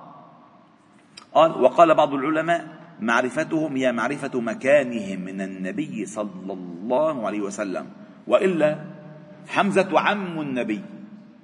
قال 1.35 1.51
وقال 1.63 1.95
بعض 1.95 2.15
العلماء 2.15 2.69
معرفتهم 3.01 3.77
هي 3.77 3.93
معرفة 3.93 4.41
مكانهم 4.41 5.21
من 5.21 5.41
النبي 5.41 6.07
صلى 6.07 6.53
الله 6.53 7.27
عليه 7.27 7.41
وسلم 7.41 7.87
وإلا 8.27 8.79
حمزة 9.49 10.01
عم 10.01 10.41
النبي 10.41 10.83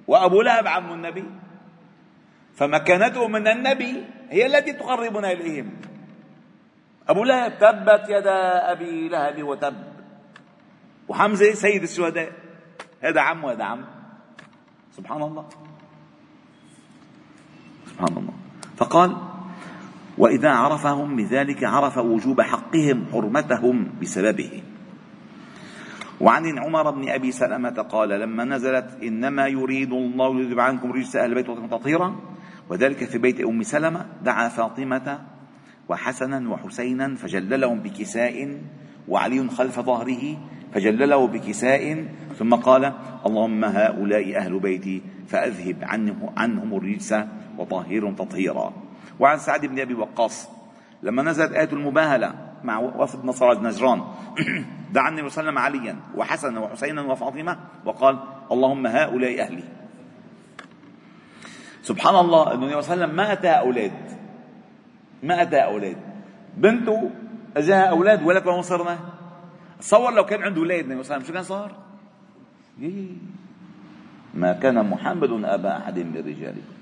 وأبو 0.07 0.41
لهب 0.41 0.67
عم 0.67 0.93
النبي 0.93 1.25
فمكانته 2.55 3.27
من 3.27 3.47
النبي 3.47 4.05
هي 4.29 4.45
التي 4.45 4.73
تقربنا 4.73 5.31
إليهم. 5.31 5.71
أبو 7.09 7.23
لهب 7.23 7.57
تبت 7.57 8.09
يدا 8.09 8.71
أبي 8.71 9.09
لهب 9.09 9.43
وتب 9.43 9.75
وحمزة 11.07 11.53
سيد 11.53 11.83
الشهداء 11.83 12.31
هذا 13.01 13.21
عم 13.21 13.43
وهذا 13.43 13.63
عم. 13.63 13.85
سبحان 14.91 15.21
الله. 15.21 15.49
سبحان 17.85 18.17
الله. 18.17 18.33
فقال 18.77 19.30
وإذا 20.21 20.49
عرفهم 20.49 21.15
بذلك 21.15 21.63
عرف 21.63 21.97
وجوب 21.97 22.41
حقهم 22.41 23.05
حرمتهم 23.11 23.87
بسببه. 24.01 24.61
وعن 26.21 26.59
عمر 26.59 26.91
بن 26.91 27.09
أبي 27.09 27.31
سلمة 27.31 27.81
قال 27.89 28.09
لما 28.09 28.43
نزلت 28.43 29.01
إنما 29.03 29.47
يريد 29.47 29.93
الله 29.93 30.39
يذهب 30.39 30.59
عنكم 30.59 30.91
رجس 30.91 31.15
أهل 31.15 31.29
البيت 31.29 31.47
تطهيرا. 31.71 32.15
وذلك 32.69 33.03
في 33.03 33.17
بيت 33.17 33.41
أم 33.41 33.63
سلمة. 33.63 34.05
دعا 34.21 34.49
فاطمة 34.49 35.19
وحسنا 35.89 36.49
وحسينا 36.49 37.15
فجللهم 37.15 37.79
بكساء 37.79 38.61
وعلي 39.07 39.49
خلف 39.49 39.79
ظهره 39.79 40.37
فجلله 40.73 41.27
بكساء 41.27 42.05
ثم 42.37 42.55
قال 42.55 42.93
اللهم 43.25 43.65
هؤلاء 43.65 44.37
أهل 44.37 44.59
بيتي 44.59 45.01
فأذهب 45.27 45.77
عنه 45.81 46.29
عنهم 46.37 46.73
الرجس 46.77 47.15
وطهرهم 47.57 48.15
تطهيرا. 48.15 48.90
وعن 49.19 49.37
سعد 49.37 49.65
بن 49.65 49.79
أبي 49.79 49.93
وقاص. 49.93 50.49
لما 51.03 51.23
نزلت 51.23 51.51
آية 51.51 51.69
المباهلة 51.73 52.33
مع 52.63 52.79
وفد 52.79 53.25
نصارى 53.25 53.59
نجران 53.59 54.03
دعا 54.93 55.09
النبي 55.09 55.29
صلى 55.29 55.49
الله 55.49 55.61
عليه 55.61 55.69
وسلم 55.69 55.85
عليا 55.87 55.95
وحسنا 56.15 56.59
وحسينا 56.59 57.01
وفاطمة 57.01 57.57
وقال 57.85 58.19
اللهم 58.51 58.87
هؤلاء 58.87 59.41
أهلي. 59.41 59.63
سبحان 61.83 62.15
الله 62.15 62.53
أنه 62.53 62.65
النبي 62.65 62.81
صلى 62.81 62.93
الله 62.93 63.03
عليه 63.03 63.03
وسلم 63.03 63.15
ما 63.15 63.33
أتى 63.33 63.49
أولاد. 63.49 63.91
ما 65.23 65.41
أتى 65.41 65.57
أولاد. 65.57 65.97
بنته 66.57 67.11
أجاها 67.57 67.83
أولاد 67.83 68.23
ولك 68.23 68.45
وما 68.45 68.61
صرنا 68.61 68.99
تصور 69.79 70.13
لو 70.13 70.25
كان 70.25 70.43
عنده 70.43 70.59
أولاد 70.59 70.79
النبي 70.79 71.03
صلى 71.03 71.17
الله 71.17 71.25
عليه 71.25 71.25
وسلم 71.25 71.27
شو 71.27 71.33
كان 71.33 71.43
صار؟ 71.43 71.71
ما 74.33 74.53
كان 74.53 74.89
محمد 74.89 75.43
أبا 75.43 75.77
أحد 75.77 75.99
من 75.99 76.17
رجالكم. 76.17 76.80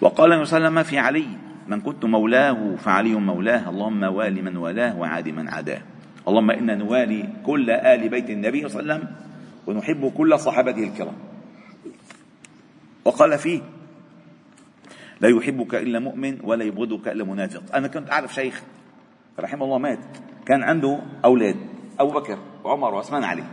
وقال 0.00 0.32
النبي 0.32 0.44
صلى 0.44 0.56
الله 0.56 0.68
عليه 0.68 0.80
وسلم 0.80 0.90
في 0.90 0.98
علي. 0.98 1.26
من 1.68 1.80
كنت 1.80 2.04
مولاه 2.04 2.76
فعلي 2.76 3.14
مولاه. 3.14 3.70
اللهم 3.70 4.02
والي 4.02 4.42
من 4.42 4.56
والاه 4.56 4.98
وعادي 4.98 5.32
من 5.32 5.48
عاداه. 5.48 5.82
اللهم 6.28 6.50
إنا 6.50 6.74
نوالي 6.74 7.28
كل 7.46 7.70
آل 7.70 8.08
بيت 8.08 8.30
النبي 8.30 8.68
صلى 8.68 8.80
الله 8.80 8.94
عليه 8.94 9.04
وسلم 9.04 9.16
ونحب 9.66 10.12
كل 10.16 10.38
صحابته 10.38 10.84
الكرام. 10.84 11.14
وقال 13.04 13.38
فيه 13.38 13.60
لا 15.20 15.28
يحبك 15.28 15.74
إلا 15.74 15.98
مؤمن 15.98 16.38
ولا 16.42 16.64
يبغضك 16.64 17.08
إلا 17.08 17.24
منافق. 17.24 17.76
أنا 17.76 17.88
كنت 17.88 18.10
أعرف 18.10 18.34
شيخ 18.34 18.62
رحمه 19.40 19.64
الله 19.64 19.78
مات 19.78 20.04
كان 20.46 20.62
عنده 20.62 21.00
أولاد 21.24 21.56
أبو 22.00 22.10
بكر 22.10 22.38
وعمر 22.64 22.94
وعثمان 22.94 23.24
علي. 23.24 23.44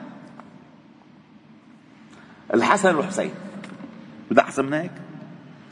الحسن 2.53 2.95
والحسين. 2.95 3.31
بدها 4.31 4.43
أحسن 4.43 4.65
من 4.65 4.73
هيك؟ 4.73 4.91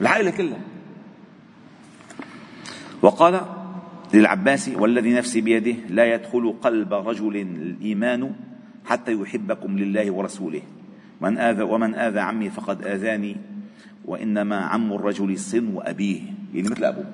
العائلة 0.02 0.32
كلها. 0.32 0.60
وقال 3.02 3.42
للعباس 4.14 4.70
والذي 4.70 5.14
نفسي 5.14 5.42
بيده 5.42 5.76
لا 5.90 6.14
يدخل 6.14 6.56
قلب 6.62 6.94
رجل 6.94 7.38
الإيمان 7.38 8.36
حتى 8.86 9.14
يحبكم 9.14 9.78
لله 9.78 10.12
ورسوله. 10.12 10.62
من 11.22 11.38
آذى 11.38 11.64
ومن 11.64 11.96
آذى 11.96 12.20
عمي 12.20 12.50
فقد 12.50 12.88
آذاني 12.88 13.38
وإنما 14.06 14.56
عم 14.56 14.94
الرجل 14.94 15.38
صن 15.38 15.78
أبيه. 15.78 16.22
يعني 16.54 16.70
مثل 16.70 16.84
أبوه. 16.84 17.06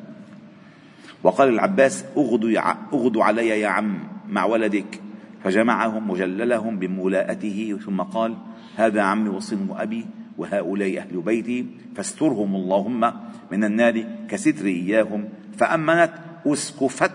وقال 1.24 1.50
العباس 1.50 2.06
اغدوا, 2.18 2.60
اغدوا 2.94 3.24
علي 3.24 3.48
يا 3.48 3.68
عم 3.68 4.00
مع 4.30 4.46
ولدك. 4.46 5.02
فجمعهم 5.44 6.10
وجللهم 6.10 6.80
بملاءته 6.80 7.80
ثم 7.86 8.02
قال 8.02 8.38
هذا 8.76 9.02
عمي 9.02 9.30
وصن 9.30 9.68
أبي. 9.72 10.06
وهؤلاء 10.38 10.98
أهل 10.98 11.22
بيتي 11.22 11.66
فاسترهم 11.96 12.56
اللهم 12.56 13.14
من 13.52 13.64
النار 13.64 14.06
كستر 14.30 14.66
إياهم 14.66 15.30
فأمنت 15.58 16.12
أسكفت 16.48 17.12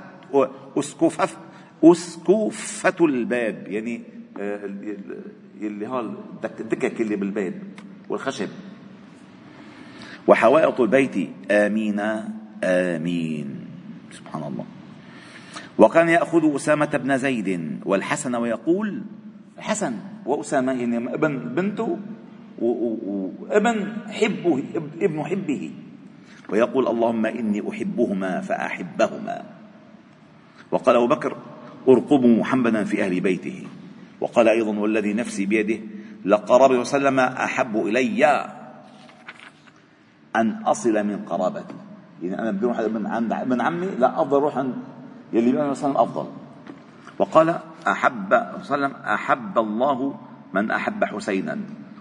أسكفت 0.76 1.38
أسكفة 1.85 3.04
الباب. 3.04 3.64
يعني 3.68 4.02
آه، 4.40 4.61
اللي 5.61 5.88
هو 5.88 6.00
الدكك 6.61 7.00
اللي 7.00 7.16
بالباب 7.16 7.54
والخشب. 8.09 8.48
وحوائط 10.26 10.80
البيت 10.80 11.30
آمين 11.50 12.00
آمين. 12.64 13.66
سبحان 14.12 14.42
الله. 14.42 14.64
وكان 15.78 16.09
يأخذ 16.09 16.54
أسامة 16.56 16.87
بن 17.04 17.18
زيد 17.18 17.80
والحسن 17.85 18.35
ويقول 18.35 19.02
الحسن 19.59 19.96
وأسامة 20.26 20.72
يعني 20.72 21.14
ابن 21.14 21.38
بنته 21.38 21.98
وابن 22.61 23.77
حبه 24.09 24.64
أبن 25.01 25.25
حبه. 25.25 25.70
ويقول 26.49 26.88
اللهم 26.88 27.27
إني 27.27 27.70
أحبهما 27.70 28.40
فأحبهما. 28.40 29.42
وقال 30.70 30.96
أبو 30.96 31.07
بكر 31.07 31.37
ارقبوا 31.88 32.37
محمدا 32.37 32.85
في 32.85 33.05
أهل 33.05 33.20
بيته. 33.20 33.66
وقال 34.20 34.49
أيضا 34.49 34.79
والذي 34.79 35.12
نفسي 35.12 35.46
بيده 35.46 35.81
لقرابه 36.25 36.79
وسلم 36.79 37.20
أحب 37.20 37.77
إلي 37.77 38.27
أن 40.37 40.62
أصل 40.66 41.07
من 41.07 41.25
قرابتي. 41.29 41.75
يعني 42.23 42.38
أنا 42.38 42.51
بدي 42.51 42.66
أروح 42.66 42.81
من 42.81 43.07
عند 43.07 43.33
ابن 43.33 43.61
عمي 43.61 43.87
لا 43.87 44.23
أفضل 44.23 44.37
أروح 44.37 44.59
عند 44.59 44.75
يلي 45.33 45.61
عليه 45.61 45.70
وسلم 45.70 45.96
أفضل. 45.96 46.27
وقال 47.18 47.59
أحب 47.88 48.46
وسلم 48.61 48.92
أحب 48.92 49.59
الله 49.59 50.14
من 50.53 50.70
أحب 50.70 51.05
حسينا. 51.05 51.59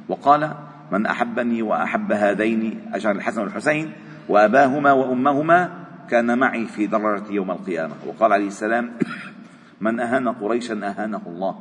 وقال 0.10 0.54
من 0.91 1.06
أحبني 1.06 1.62
وأحب 1.62 2.12
هذين 2.12 2.91
أشار 2.93 3.12
الحسن 3.12 3.41
والحسين 3.41 3.93
وأباهما 4.30 4.91
وأمهما 4.91 5.86
كان 6.10 6.39
معي 6.39 6.65
في 6.65 6.88
درجة 6.88 7.32
يوم 7.32 7.52
القيامة. 7.52 7.95
وقال 8.06 8.34
عليه 8.34 8.48
السلام 8.48 8.98
من 9.86 10.00
أهان 10.00 10.30
قريشا 10.30 10.74
أهانه 10.74 11.22
الله. 11.28 11.56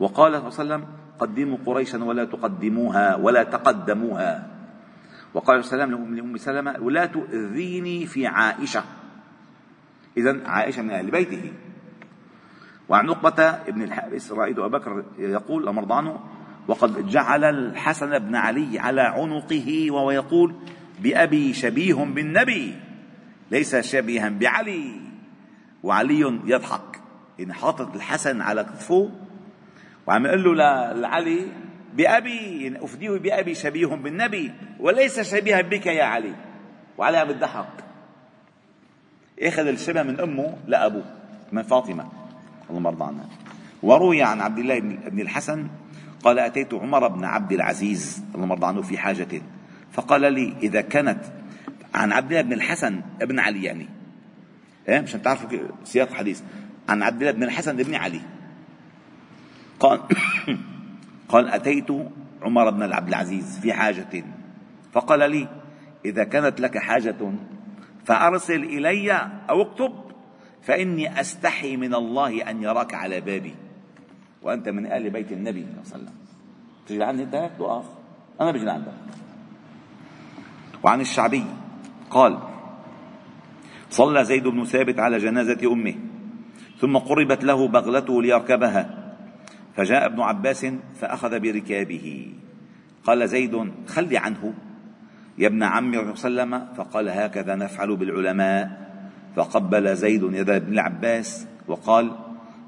وقال 0.00 0.32
صلى 0.32 0.38
الله 0.38 0.58
عليه 0.58 0.84
وسلم 0.84 0.84
قدموا 1.18 1.58
قريشا 1.66 2.04
ولا 2.04 2.24
تقدموها 2.24 3.16
ولا 3.16 3.42
تقدموها. 3.42 4.48
وقال 5.34 5.64
صلى 5.64 5.72
الله 5.72 5.84
عليه 5.84 6.04
وسلم 6.04 6.14
لأم 6.14 6.36
سلمة 6.36 6.74
ولا 6.80 7.06
تؤذيني 7.06 8.06
في 8.06 8.26
عائشة. 8.26 8.82
إذا 10.16 10.40
عائشة 10.46 10.82
من 10.82 10.90
أهل 10.90 11.10
بيته. 11.10 11.52
وعن 12.88 13.06
نقبة 13.06 13.42
ابن 13.42 13.82
الحارث 13.82 14.32
رأيت 14.32 14.58
أبا 14.58 14.78
بكر 14.78 15.04
يقول 15.18 15.68
أمر 15.68 15.92
عنه 15.92 16.20
وقد 16.68 17.08
جعل 17.08 17.44
الحسن 17.44 18.18
بن 18.18 18.34
علي 18.34 18.78
على 18.78 19.00
عنقه 19.00 19.90
وهو 19.90 20.10
يقول 20.10 20.54
بأبي 21.00 21.54
شبيه 21.54 21.94
بالنبي 21.94 22.74
ليس 23.50 23.76
شبيها 23.76 24.28
بعلي. 24.28 25.00
وعلي 25.82 26.40
يضحك. 26.44 27.00
يعني 27.38 27.52
حاطط 27.52 27.94
الحسن 27.94 28.40
على 28.40 28.64
كتفه 28.64 29.10
وعم 30.06 30.26
يقول 30.26 30.58
له 30.58 30.92
لعلي 30.92 31.46
بأبي 31.94 32.62
يعني 32.62 32.84
أفديه 32.84 33.10
بأبي 33.10 33.54
شبيه 33.54 33.86
بالنبي 33.86 34.52
وليس 34.80 35.20
شبيها 35.20 35.60
بك 35.60 35.86
يا 35.86 36.04
علي. 36.04 36.34
وعلي 36.98 37.16
عم 37.16 37.30
يضحك. 37.30 37.84
أخذ 39.42 39.66
الشبه 39.66 40.02
من 40.02 40.20
أمه 40.20 40.56
لأبوه 40.66 41.04
من 41.52 41.62
فاطمة 41.62 42.08
اللهم 42.70 42.86
ارضى 42.86 43.04
عنها. 43.04 43.28
وروي 43.82 44.22
عن 44.22 44.40
عبد 44.40 44.58
الله 44.58 44.80
بن 44.80 45.20
الحسن 45.20 45.66
قال 46.22 46.38
أتيت 46.38 46.74
عمر 46.74 47.08
بن 47.08 47.24
عبد 47.24 47.52
العزيز 47.52 48.22
اللهم 48.34 48.52
ارضى 48.52 48.66
عنه 48.66 48.82
في 48.82 48.98
حاجة. 48.98 49.42
فقال 49.92 50.32
لي 50.32 50.54
إذا 50.62 50.80
كانت 50.80 51.24
عن 51.94 52.12
عبد 52.12 52.32
الله 52.32 52.42
بن 52.42 52.52
الحسن 52.52 53.00
ابن 53.22 53.38
علي 53.38 53.64
يعني. 53.64 53.88
إيه؟ 54.88 55.00
مشان 55.00 55.22
تعرفوا 55.22 55.58
سياق 55.84 56.08
الحديث. 56.08 56.40
عن 56.88 57.02
عبد 57.02 57.20
الله 57.20 57.32
بن 57.32 57.42
الحسن 57.42 57.80
ابن 57.80 57.94
علي. 57.94 58.20
قال 59.80 60.00
قال 61.28 61.48
أتيت 61.48 61.88
عمر 62.42 62.70
بن 62.70 62.92
عبد 62.92 63.08
العزيز 63.08 63.58
في 63.58 63.72
حاجة. 63.72 64.24
فقال 64.92 65.30
لي 65.30 65.48
إذا 66.04 66.24
كانت 66.24 66.60
لك 66.60 66.78
حاجة 66.78 67.32
فأرسل 68.04 68.62
إلي 68.62 69.12
أو 69.50 69.62
اكتب 69.62 69.92
فإني 70.62 71.20
أستحي 71.20 71.76
من 71.76 71.94
الله 71.94 72.50
أن 72.50 72.62
يراك 72.62 72.94
على 72.94 73.20
بابي. 73.20 73.54
وأنت 74.42 74.68
من 74.68 74.86
آل 74.86 75.10
بيت 75.10 75.32
النبي 75.32 75.60
صلى 75.60 75.70
الله 75.70 75.82
عليه 75.86 75.96
وسلم. 75.96 76.14
تجي 76.86 76.98
لعندي 76.98 77.22
أنت 77.22 77.50
تقف. 77.58 77.84
أنا 78.40 78.50
بجي 78.52 78.64
لعندك 78.64 78.92
وعن 80.82 81.00
الشعبي 81.00 81.44
قال 82.10 82.38
صلى 83.90 84.24
زيد 84.24 84.48
بن 84.48 84.64
ثابت 84.64 84.98
على 84.98 85.18
جنازة 85.18 85.72
أمه 85.72 85.94
ثم 86.78 86.96
قربت 86.96 87.44
له 87.44 87.68
بغلته 87.68 88.22
ليركبها 88.22 89.14
فجاء 89.76 90.06
ابن 90.06 90.20
عباس 90.20 90.66
فأخذ 91.00 91.40
بركابه. 91.40 92.32
قال 93.04 93.28
زيد 93.28 93.72
خل 93.88 94.16
عنه 94.16 94.54
يا 95.38 95.46
ابن 95.46 95.62
عمي 95.62 95.96
صلى 95.96 96.00
الله 96.02 96.42
عليه 96.42 96.64
وسلم. 96.66 96.74
فقال 96.74 97.08
هكذا 97.08 97.54
نفعل 97.54 97.96
بالعلماء. 97.96 98.82
فقبل 99.36 99.96
زيد 99.96 100.22
يد 100.22 100.50
ابن 100.50 100.72
العباس 100.72 101.46
وقال 101.68 102.12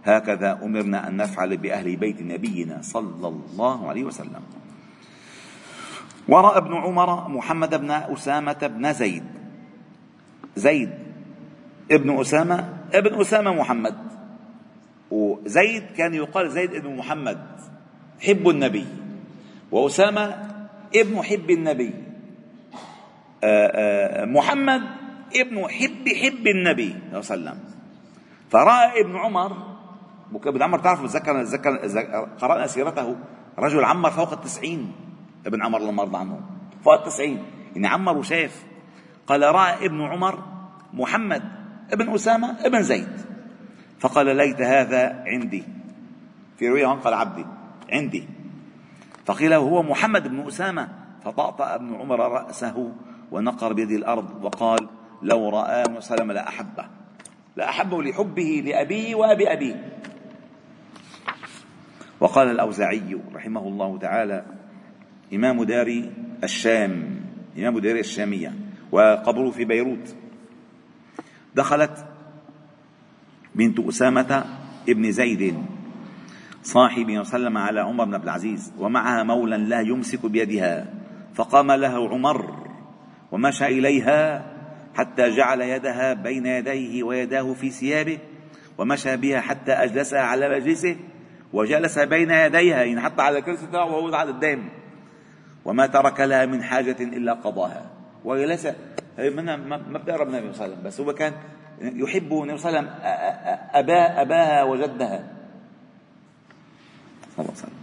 هكذا 0.05 0.61
أمرنا 0.63 1.09
أن 1.09 1.17
نفعل 1.17 1.57
بأهل 1.57 1.97
بيت 1.97 2.23
نبينا 2.23 2.83
صلى 2.83 3.29
الله 3.29 3.89
عليه 3.89 4.05
وسلم. 4.05 4.43
وراى 6.29 6.57
ابن 6.57 6.75
عمر 6.75 7.29
محمد 7.29 7.75
بن 7.75 7.91
أسامة 7.91 8.61
بن 8.63 8.93
زيد. 8.93 9.25
زيد 10.57 10.91
ابن 11.91 12.21
أسامة 12.21 12.69
ابن 12.95 13.21
أسامة 13.21 13.53
محمد. 13.53 13.97
وزيد 15.11 15.85
كان 15.97 16.15
يقال 16.15 16.51
زيد 16.51 16.75
ابن 16.75 16.97
محمد 16.97 17.39
حب 18.21 18.49
النبي. 18.49 18.87
وأسامة 19.71 20.25
ابن 20.97 21.23
حب 21.23 21.51
النبي. 21.51 21.95
آه، 23.45 23.71
آه، 23.75 24.25
محمد 24.25 24.83
ابن 25.37 25.69
حب 25.69 26.09
حب 26.09 26.47
النبي 26.47 26.91
صلى 26.91 27.07
الله 27.07 27.11
عليه 27.11 27.19
وسلم. 27.19 27.59
فرأى 28.51 29.01
ابن 29.01 29.17
عمر 29.17 29.74
ابن 30.33 30.63
عمر 30.63 30.79
تعرف 30.79 31.03
تذكر 31.03 31.45
تذكر 31.45 32.29
قرأنا 32.41 32.67
سيرته. 32.67 33.17
رجل 33.59 33.85
عمر 33.85 34.11
فوق 34.11 34.33
التسعين 34.33 34.93
ابن 35.47 35.63
عمر 35.63 35.79
الله 35.79 36.03
يرضى 36.03 36.19
عنه. 36.19 36.41
فوق 36.85 36.95
التسعين. 36.95 37.45
يعني 37.75 37.87
عمر 37.87 38.17
وشاف 38.17 38.65
قال 39.27 39.43
رأى 39.43 39.87
ابن 39.87 40.01
عمر 40.01 40.39
محمد 40.93 41.43
ابن 41.93 42.15
أسامة 42.15 42.57
ابن 42.67 42.83
زيد. 42.83 43.09
فقال 44.01 44.37
ليت 44.37 44.61
هذا 44.61 45.25
عندي. 45.27 45.65
في 46.59 46.69
رواية 46.69 46.87
قال 46.87 47.15
عبدي. 47.15 47.47
عندي. 47.93 48.29
فقيل 49.27 49.53
هو 49.53 49.83
محمد 49.83 50.29
بن 50.29 50.47
أسامة. 50.47 50.89
فطأطأ 51.25 51.75
ابن 51.75 51.95
عمر 51.95 52.19
رأسه 52.33 52.93
ونقر 53.33 53.73
بيده 53.73 53.97
الأرض 53.97 54.45
وقال 54.45 54.89
لو 55.23 55.49
رآه 55.49 55.85
وسلم 55.97 56.33
لأحبه. 56.33 56.87
لأحبه 57.57 58.03
لحبه 58.03 58.63
لأبيه 58.65 59.15
وأبي 59.15 59.53
أبيه. 59.53 59.99
وقال 62.21 62.49
الأوزاعي 62.49 63.17
رحمه 63.35 63.69
الله 63.69 63.99
تعالى 63.99 64.45
إمام 65.35 65.65
دار 65.65 66.03
الشام 66.45 67.21
إمام 67.59 67.79
دار 67.79 67.97
الشامية 67.97 68.53
وقبره 68.93 69.51
في 69.51 69.65
بيروت. 69.65 70.17
دخلت 71.55 72.07
بنت 73.55 73.81
أسامة 73.81 74.45
ابن 74.89 75.13
زيد 75.13 75.63
صاحب 76.63 77.11
وسلم 77.11 77.59
على 77.59 77.81
عمر 77.81 78.05
بن 78.05 78.15
عبد 78.15 78.25
العزيز 78.25 78.73
ومعها 78.79 79.23
مولى 79.23 79.57
لا 79.57 79.81
يمسك 79.81 80.27
بيدها. 80.27 80.95
فقام 81.35 81.73
لها 81.73 82.09
عمر 82.09 82.67
ومشى 83.33 83.67
إليها 83.67 84.53
حتى 84.95 85.31
جعل 85.31 85.61
يدها 85.61 86.13
بين 86.13 86.47
يديه 86.47 87.03
ويداه 87.03 87.53
في 87.53 87.71
ثيابه 87.71 88.19
ومشى 88.79 89.17
بها 89.17 89.41
حتى 89.41 89.73
أجلسها 89.73 90.21
على 90.21 90.49
مجلسه. 90.49 90.97
وجلس 91.55 91.99
بين 91.99 92.31
يديها 92.31 92.83
يعني 92.83 93.01
حتى 93.01 93.23
على 93.23 93.39
الكرسي 93.39 93.67
تبعه 93.67 93.85
وهو 93.85 94.15
على 94.15 94.31
الدائم 94.31 94.69
وما 95.65 95.87
ترك 95.87 96.21
لها 96.21 96.47
من 96.47 96.63
حاجة 96.63 96.97
إلا 97.01 97.33
قضاها. 97.33 97.91
وجلس 98.25 98.67
ما 99.19 99.99
بتقرب 99.99 100.29
النبي 100.29 100.53
صلى 100.53 100.67
الله 100.67 100.77
عليه 100.77 100.77
وسلم 100.77 100.83
بس 100.83 101.01
هو 101.01 101.13
كان 101.13 101.33
يحب 101.81 102.33
النبي 102.33 102.59
صلى 102.59 102.69
الله 102.69 102.79
عليه 102.79 102.89
وسلم 102.89 102.91
أبا 103.73 104.23
أباها 104.23 104.63
وجدها. 104.63 105.31
صلى 107.37 107.39
الله 107.39 107.51
عليه 107.51 107.53
وسلم. 107.53 107.79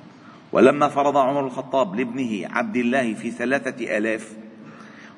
ولما 0.51 0.88
فرض 0.88 1.17
عمر 1.17 1.45
الخطاب 1.45 1.95
لابنه 1.95 2.47
عبد 2.49 2.75
الله 2.75 3.13
في 3.13 3.31
ثلاثة 3.31 3.97
آلاف 3.97 4.34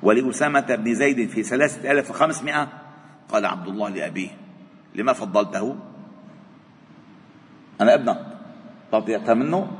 ولأسامة 0.02 0.74
بن 0.74 0.94
زيد 0.94 1.28
في 1.28 1.42
ثلاثة 1.42 1.90
آلاف 1.90 2.10
وخمسمائة 2.10 2.68
قال 3.28 3.46
عبد 3.46 3.68
الله 3.68 3.88
لأبيه 3.88 4.28
لما 4.94 5.12
فضلته؟ 5.12 5.76
أنا 7.80 7.94
ابنك. 7.94 8.33
طب 9.00 9.30
منه؟ 9.30 9.70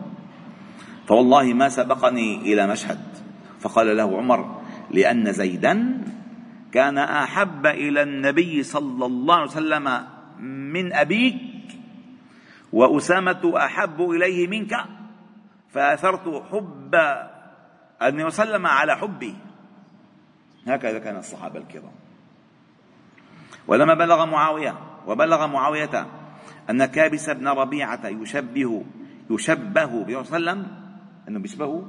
فوالله 1.06 1.54
ما 1.54 1.68
سبقني 1.68 2.36
إلى 2.36 2.66
مشهد. 2.66 2.98
فقال 3.60 3.96
له 3.96 4.18
عمر 4.18 4.62
لأن 4.90 5.32
زيدا 5.32 6.04
كان 6.72 6.98
أحب 6.98 7.66
إلى 7.66 8.02
النبي 8.02 8.62
صلى 8.62 9.06
الله 9.06 9.34
عليه 9.34 9.50
وسلم 9.50 10.06
من 10.72 10.92
أبيك 10.92 11.40
وأسامة 12.72 13.52
أحب 13.56 14.00
إليه 14.00 14.46
منك 14.48 14.76
فأثرت 15.72 16.42
حب 16.52 16.94
النبي 18.02 18.30
صلى 18.30 18.44
الله 18.44 18.44
عليه 18.44 18.50
وسلم 18.50 18.66
على 18.66 18.96
حبي. 18.96 19.34
هكذا 20.66 20.98
كان 20.98 21.16
الصحابة 21.16 21.58
الكرام. 21.58 21.92
ولما 23.66 23.94
بلغ 23.94 24.26
معاوية 24.26 24.74
وبلغ 25.06 25.46
معاوية 25.46 26.06
أن 26.70 26.84
كابس 26.84 27.30
بن 27.30 27.48
ربيعة 27.48 28.06
يشبه 28.06 28.84
يشبه 29.30 29.86
صلى 29.86 30.02
الله 30.02 30.16
عليه 30.16 30.18
وسلم 30.18 30.66
أنه 31.28 31.38
بيشبهه. 31.38 31.86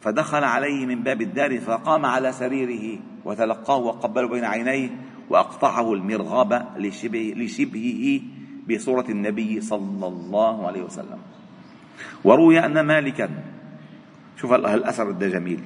فدخل 0.00 0.44
عليه 0.44 0.86
من 0.86 1.02
باب 1.02 1.22
الدار 1.22 1.60
فقام 1.60 2.06
على 2.06 2.32
سريره 2.32 2.98
وتلقاه 3.24 3.76
وقبله 3.76 4.28
بين 4.28 4.44
عينيه 4.44 4.90
وأقطعه 5.30 5.92
المرغاب 5.92 6.66
لشبه 6.76 7.34
لشبهه 7.36 8.20
بصورة 8.70 9.06
النبي 9.08 9.60
صلى 9.60 10.06
الله 10.06 10.66
عليه 10.66 10.82
وسلم. 10.82 11.18
وروي 12.24 12.58
أن 12.58 12.80
مالكا. 12.80 13.28
شوف 14.36 14.52
الأثر 14.52 15.10
ده 15.10 15.28
جميل. 15.28 15.60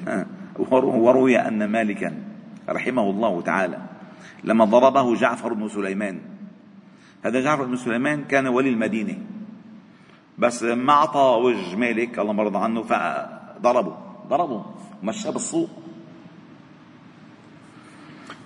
وروي 0.73 1.38
أن 1.38 1.64
مالكا 1.64 2.23
رحمه 2.68 3.11
الله 3.11 3.40
تعالى 3.40 3.79
لما 4.44 4.64
ضربه 4.64 5.14
جعفر 5.14 5.53
بن 5.53 5.68
سليمان. 5.68 6.21
هذا 7.25 7.40
جعفر 7.40 7.64
بن 7.64 7.77
سليمان 7.77 8.25
كان 8.25 8.47
ولي 8.47 8.68
المدينة. 8.68 9.18
بس 10.38 10.62
ما 10.62 10.92
أعطى 10.92 11.40
وجه 11.42 11.77
مالك 11.77 12.18
الله 12.18 12.33
مرضى 12.33 12.59
عنه 12.59 12.83
فضربه 12.83 13.96
ضربه 14.29 14.64
ومشاه 15.03 15.31
بالسوق. 15.31 15.70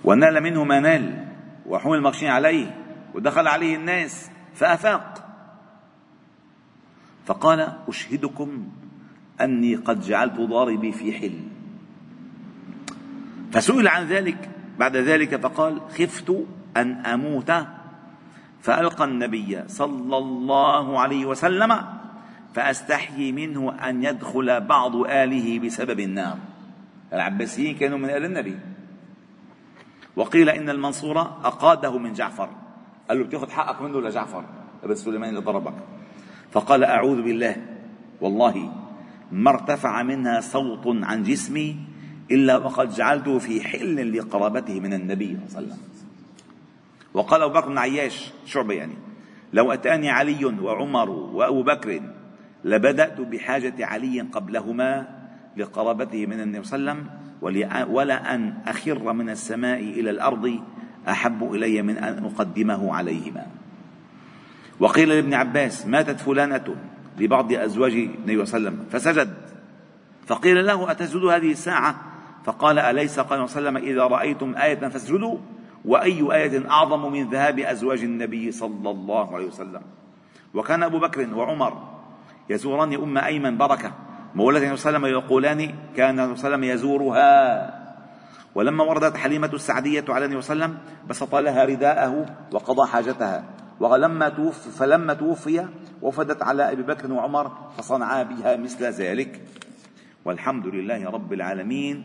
ونال 0.03 0.43
منه 0.43 0.63
ما 0.63 0.79
نال 0.79 1.25
وحمل 1.65 2.01
مغشي 2.01 2.27
عليه 2.27 2.75
ودخل 3.13 3.47
عليه 3.47 3.75
الناس 3.75 4.31
فأفاق. 4.55 5.29
فقال 7.25 7.73
أشهدكم 7.87 8.67
أني 9.41 9.75
قد 9.75 10.01
جعلت 10.01 10.39
ضاربي 10.39 10.91
في 10.91 11.13
حل. 11.13 11.39
فسئل 13.51 13.87
عن 13.87 14.07
ذلك 14.07 14.49
بعد 14.79 14.95
ذلك 14.97 15.35
فقال 15.35 15.81
خفت 15.89 16.45
أن 16.77 17.05
أموت 17.05 17.51
فألقى 18.63 19.03
النبي 19.03 19.63
صلى 19.67 20.17
الله 20.17 20.99
عليه 20.99 21.25
وسلم 21.25 21.71
فأستحيي 22.53 23.31
منه 23.31 23.71
أن 23.89 24.03
يدخل 24.03 24.61
بعض 24.61 24.95
آله 24.95 25.59
بسبب 25.59 25.99
النار. 25.99 26.37
العباسيين 27.13 27.75
كانوا 27.75 27.97
من 27.97 28.09
آل 28.09 28.25
النبي. 28.25 28.57
وقيل 30.15 30.49
إن 30.49 30.69
المنصور 30.69 31.21
أقاده 31.21 31.97
من 31.97 32.13
جعفر. 32.13 32.49
قال 33.09 33.19
له 33.19 33.25
بتاخذ 33.25 33.49
حقك 33.49 33.81
منه 33.81 34.01
لجعفر 34.01 34.45
ابن 34.83 34.95
سليمان 34.95 35.29
اللي 35.29 35.41
ضربك. 35.41 35.75
فقال 36.51 36.83
أعوذ 36.83 37.21
بالله 37.21 37.55
والله 38.21 38.71
ما 39.31 39.49
ارتفع 39.49 40.03
منها 40.03 40.41
صوت 40.41 40.83
عن 40.85 41.23
جسمي 41.23 41.77
إلا 42.31 42.57
وقد 42.57 42.89
جعلته 42.89 43.39
في 43.39 43.61
حل 43.61 44.17
لقرابته 44.17 44.79
من 44.79 44.93
النبي 44.93 45.37
صلى 45.47 45.59
الله 45.59 45.73
عليه 45.73 45.83
وسلم. 45.83 45.92
وقال 47.13 47.41
أبو 47.41 47.53
بكر 47.53 47.69
بن 47.69 47.77
عياش 47.77 48.31
شعبة 48.45 48.73
يعني 48.73 48.93
لو 49.53 49.71
أتاني 49.71 50.09
علي 50.09 50.45
وعمر 50.45 51.09
وأبو 51.09 51.63
بكر 51.63 52.01
لبدأت 52.63 53.21
بحاجة 53.21 53.85
علي 53.85 54.21
قبلهما 54.21 55.07
لقرابته 55.57 56.25
من 56.25 56.41
النبي 56.41 56.63
صلى 56.63 56.79
الله 56.79 56.91
عليه 56.91 57.01
وسلم 57.01 57.93
ولا 57.95 58.35
أن 58.35 58.53
أخر 58.67 59.13
من 59.13 59.29
السماء 59.29 59.79
إلى 59.79 60.09
الأرض 60.09 60.59
أحب 61.09 61.53
إلي 61.53 61.81
من 61.81 61.97
أن 61.97 62.25
أقدمه 62.25 62.95
عليهما. 62.95 63.45
وقيل 64.79 65.09
لابن 65.09 65.33
عباس 65.33 65.87
ماتت 65.87 66.19
فلانة 66.19 66.75
لبعض 67.19 67.53
أزواج 67.53 67.93
النبي 67.93 68.45
صلى 68.45 68.57
الله 68.57 68.69
عليه 68.69 68.79
وسلم 68.79 68.85
فسجد. 68.91 69.33
فقيل 70.25 70.65
له 70.65 70.91
أتسجد 70.91 71.23
هذه 71.23 71.51
الساعة؟ 71.51 71.95
فقال 72.45 72.79
أليس؟ 72.79 73.19
قال 73.19 73.49
صلى 73.49 73.59
الله 73.59 73.69
عليه 73.69 73.79
وسلم 73.79 73.91
إذا 73.91 74.03
رأيتم 74.03 74.55
آية 74.55 74.75
فاسجدوا. 74.75 75.37
وأي 75.85 76.33
آية 76.33 76.69
أعظم 76.69 77.11
من 77.11 77.29
ذهاب 77.29 77.59
أزواج 77.59 78.03
النبي 78.03 78.51
صلى 78.51 78.89
الله 78.89 79.35
عليه 79.35 79.47
وسلم. 79.47 79.81
وكان 80.53 80.83
أبو 80.83 80.99
بكر 80.99 81.35
وعمر 81.35 81.73
يزوران 82.49 82.93
أم 82.93 83.17
أيمن 83.17 83.57
بركة. 83.57 83.91
مولى 84.35 84.57
النبي 84.57 84.77
صلى 84.77 84.89
الله 84.89 85.07
عليه 85.07 85.17
وسلم 85.17 85.25
يقولان 85.25 85.75
كان 85.95 86.19
النبي 86.19 86.35
صلى 86.35 86.47
الله 86.47 86.57
عليه 86.57 86.57
وسلم 86.57 86.63
يزورها. 86.63 87.83
ولما 88.55 88.83
وردت 88.83 89.17
حليمة 89.17 89.49
السعدية 89.53 90.05
على 90.09 90.25
النبي 90.25 90.41
صلى 90.41 90.53
الله 90.53 90.65
عليه 90.65 90.75
وسلم 90.75 91.07
بسط 91.09 91.35
لها 91.35 91.65
رداءه 91.65 92.25
وقضى 92.51 92.87
حاجتها. 92.87 93.43
ولما 93.79 94.29
توفي 94.29 94.69
فلما 94.69 95.13
توفي 95.13 95.67
وفدت 96.01 96.43
على 96.43 96.71
أبي 96.71 96.83
بكر 96.83 97.11
وعمر 97.11 97.51
فصنعا 97.77 98.23
بها 98.23 98.57
مثل 98.57 98.85
ذلك. 98.85 99.41
والحمد 100.25 100.67
لله 100.67 101.09
رب 101.09 101.33
العالمين. 101.33 102.03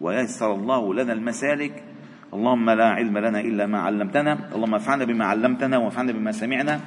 ويسر 0.00 0.54
الله 0.54 0.94
لنا 0.94 1.12
المسالك. 1.12 1.84
اللهم 2.28 2.70
لا 2.70 2.88
علم 2.88 3.18
لنا 3.18 3.40
إلا 3.40 3.66
ما 3.66 3.78
علمتنا 3.78 4.52
اللهم 4.54 4.74
انفعنا 4.74 5.04
بما 5.04 5.24
علمتنا 5.24 5.78
وانفعنا 5.78 6.12
بما 6.12 6.32
سمعنا. 6.32 6.80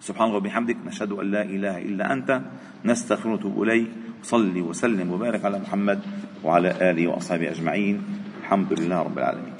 سبحان 0.00 0.26
الله 0.28 0.36
وبحمدك 0.36 0.76
نشهد 0.86 1.12
أن 1.12 1.26
لا 1.30 1.42
إله 1.42 1.78
إلا 1.78 2.12
أنت 2.12 2.40
نستغفرك 2.84 3.26
ونتوب 3.26 3.62
اليك 3.62 3.88
صلي 4.22 4.60
وسلم 4.60 5.10
وبارك 5.10 5.44
على 5.44 5.58
محمد 5.58 6.00
وعلى 6.44 6.70
آله 6.90 7.06
وأصحابه 7.06 7.50
أجمعين. 7.50 7.96
الحمد 8.42 8.72
لله 8.72 8.98
رب 9.02 9.18
العالمين. 9.18 9.51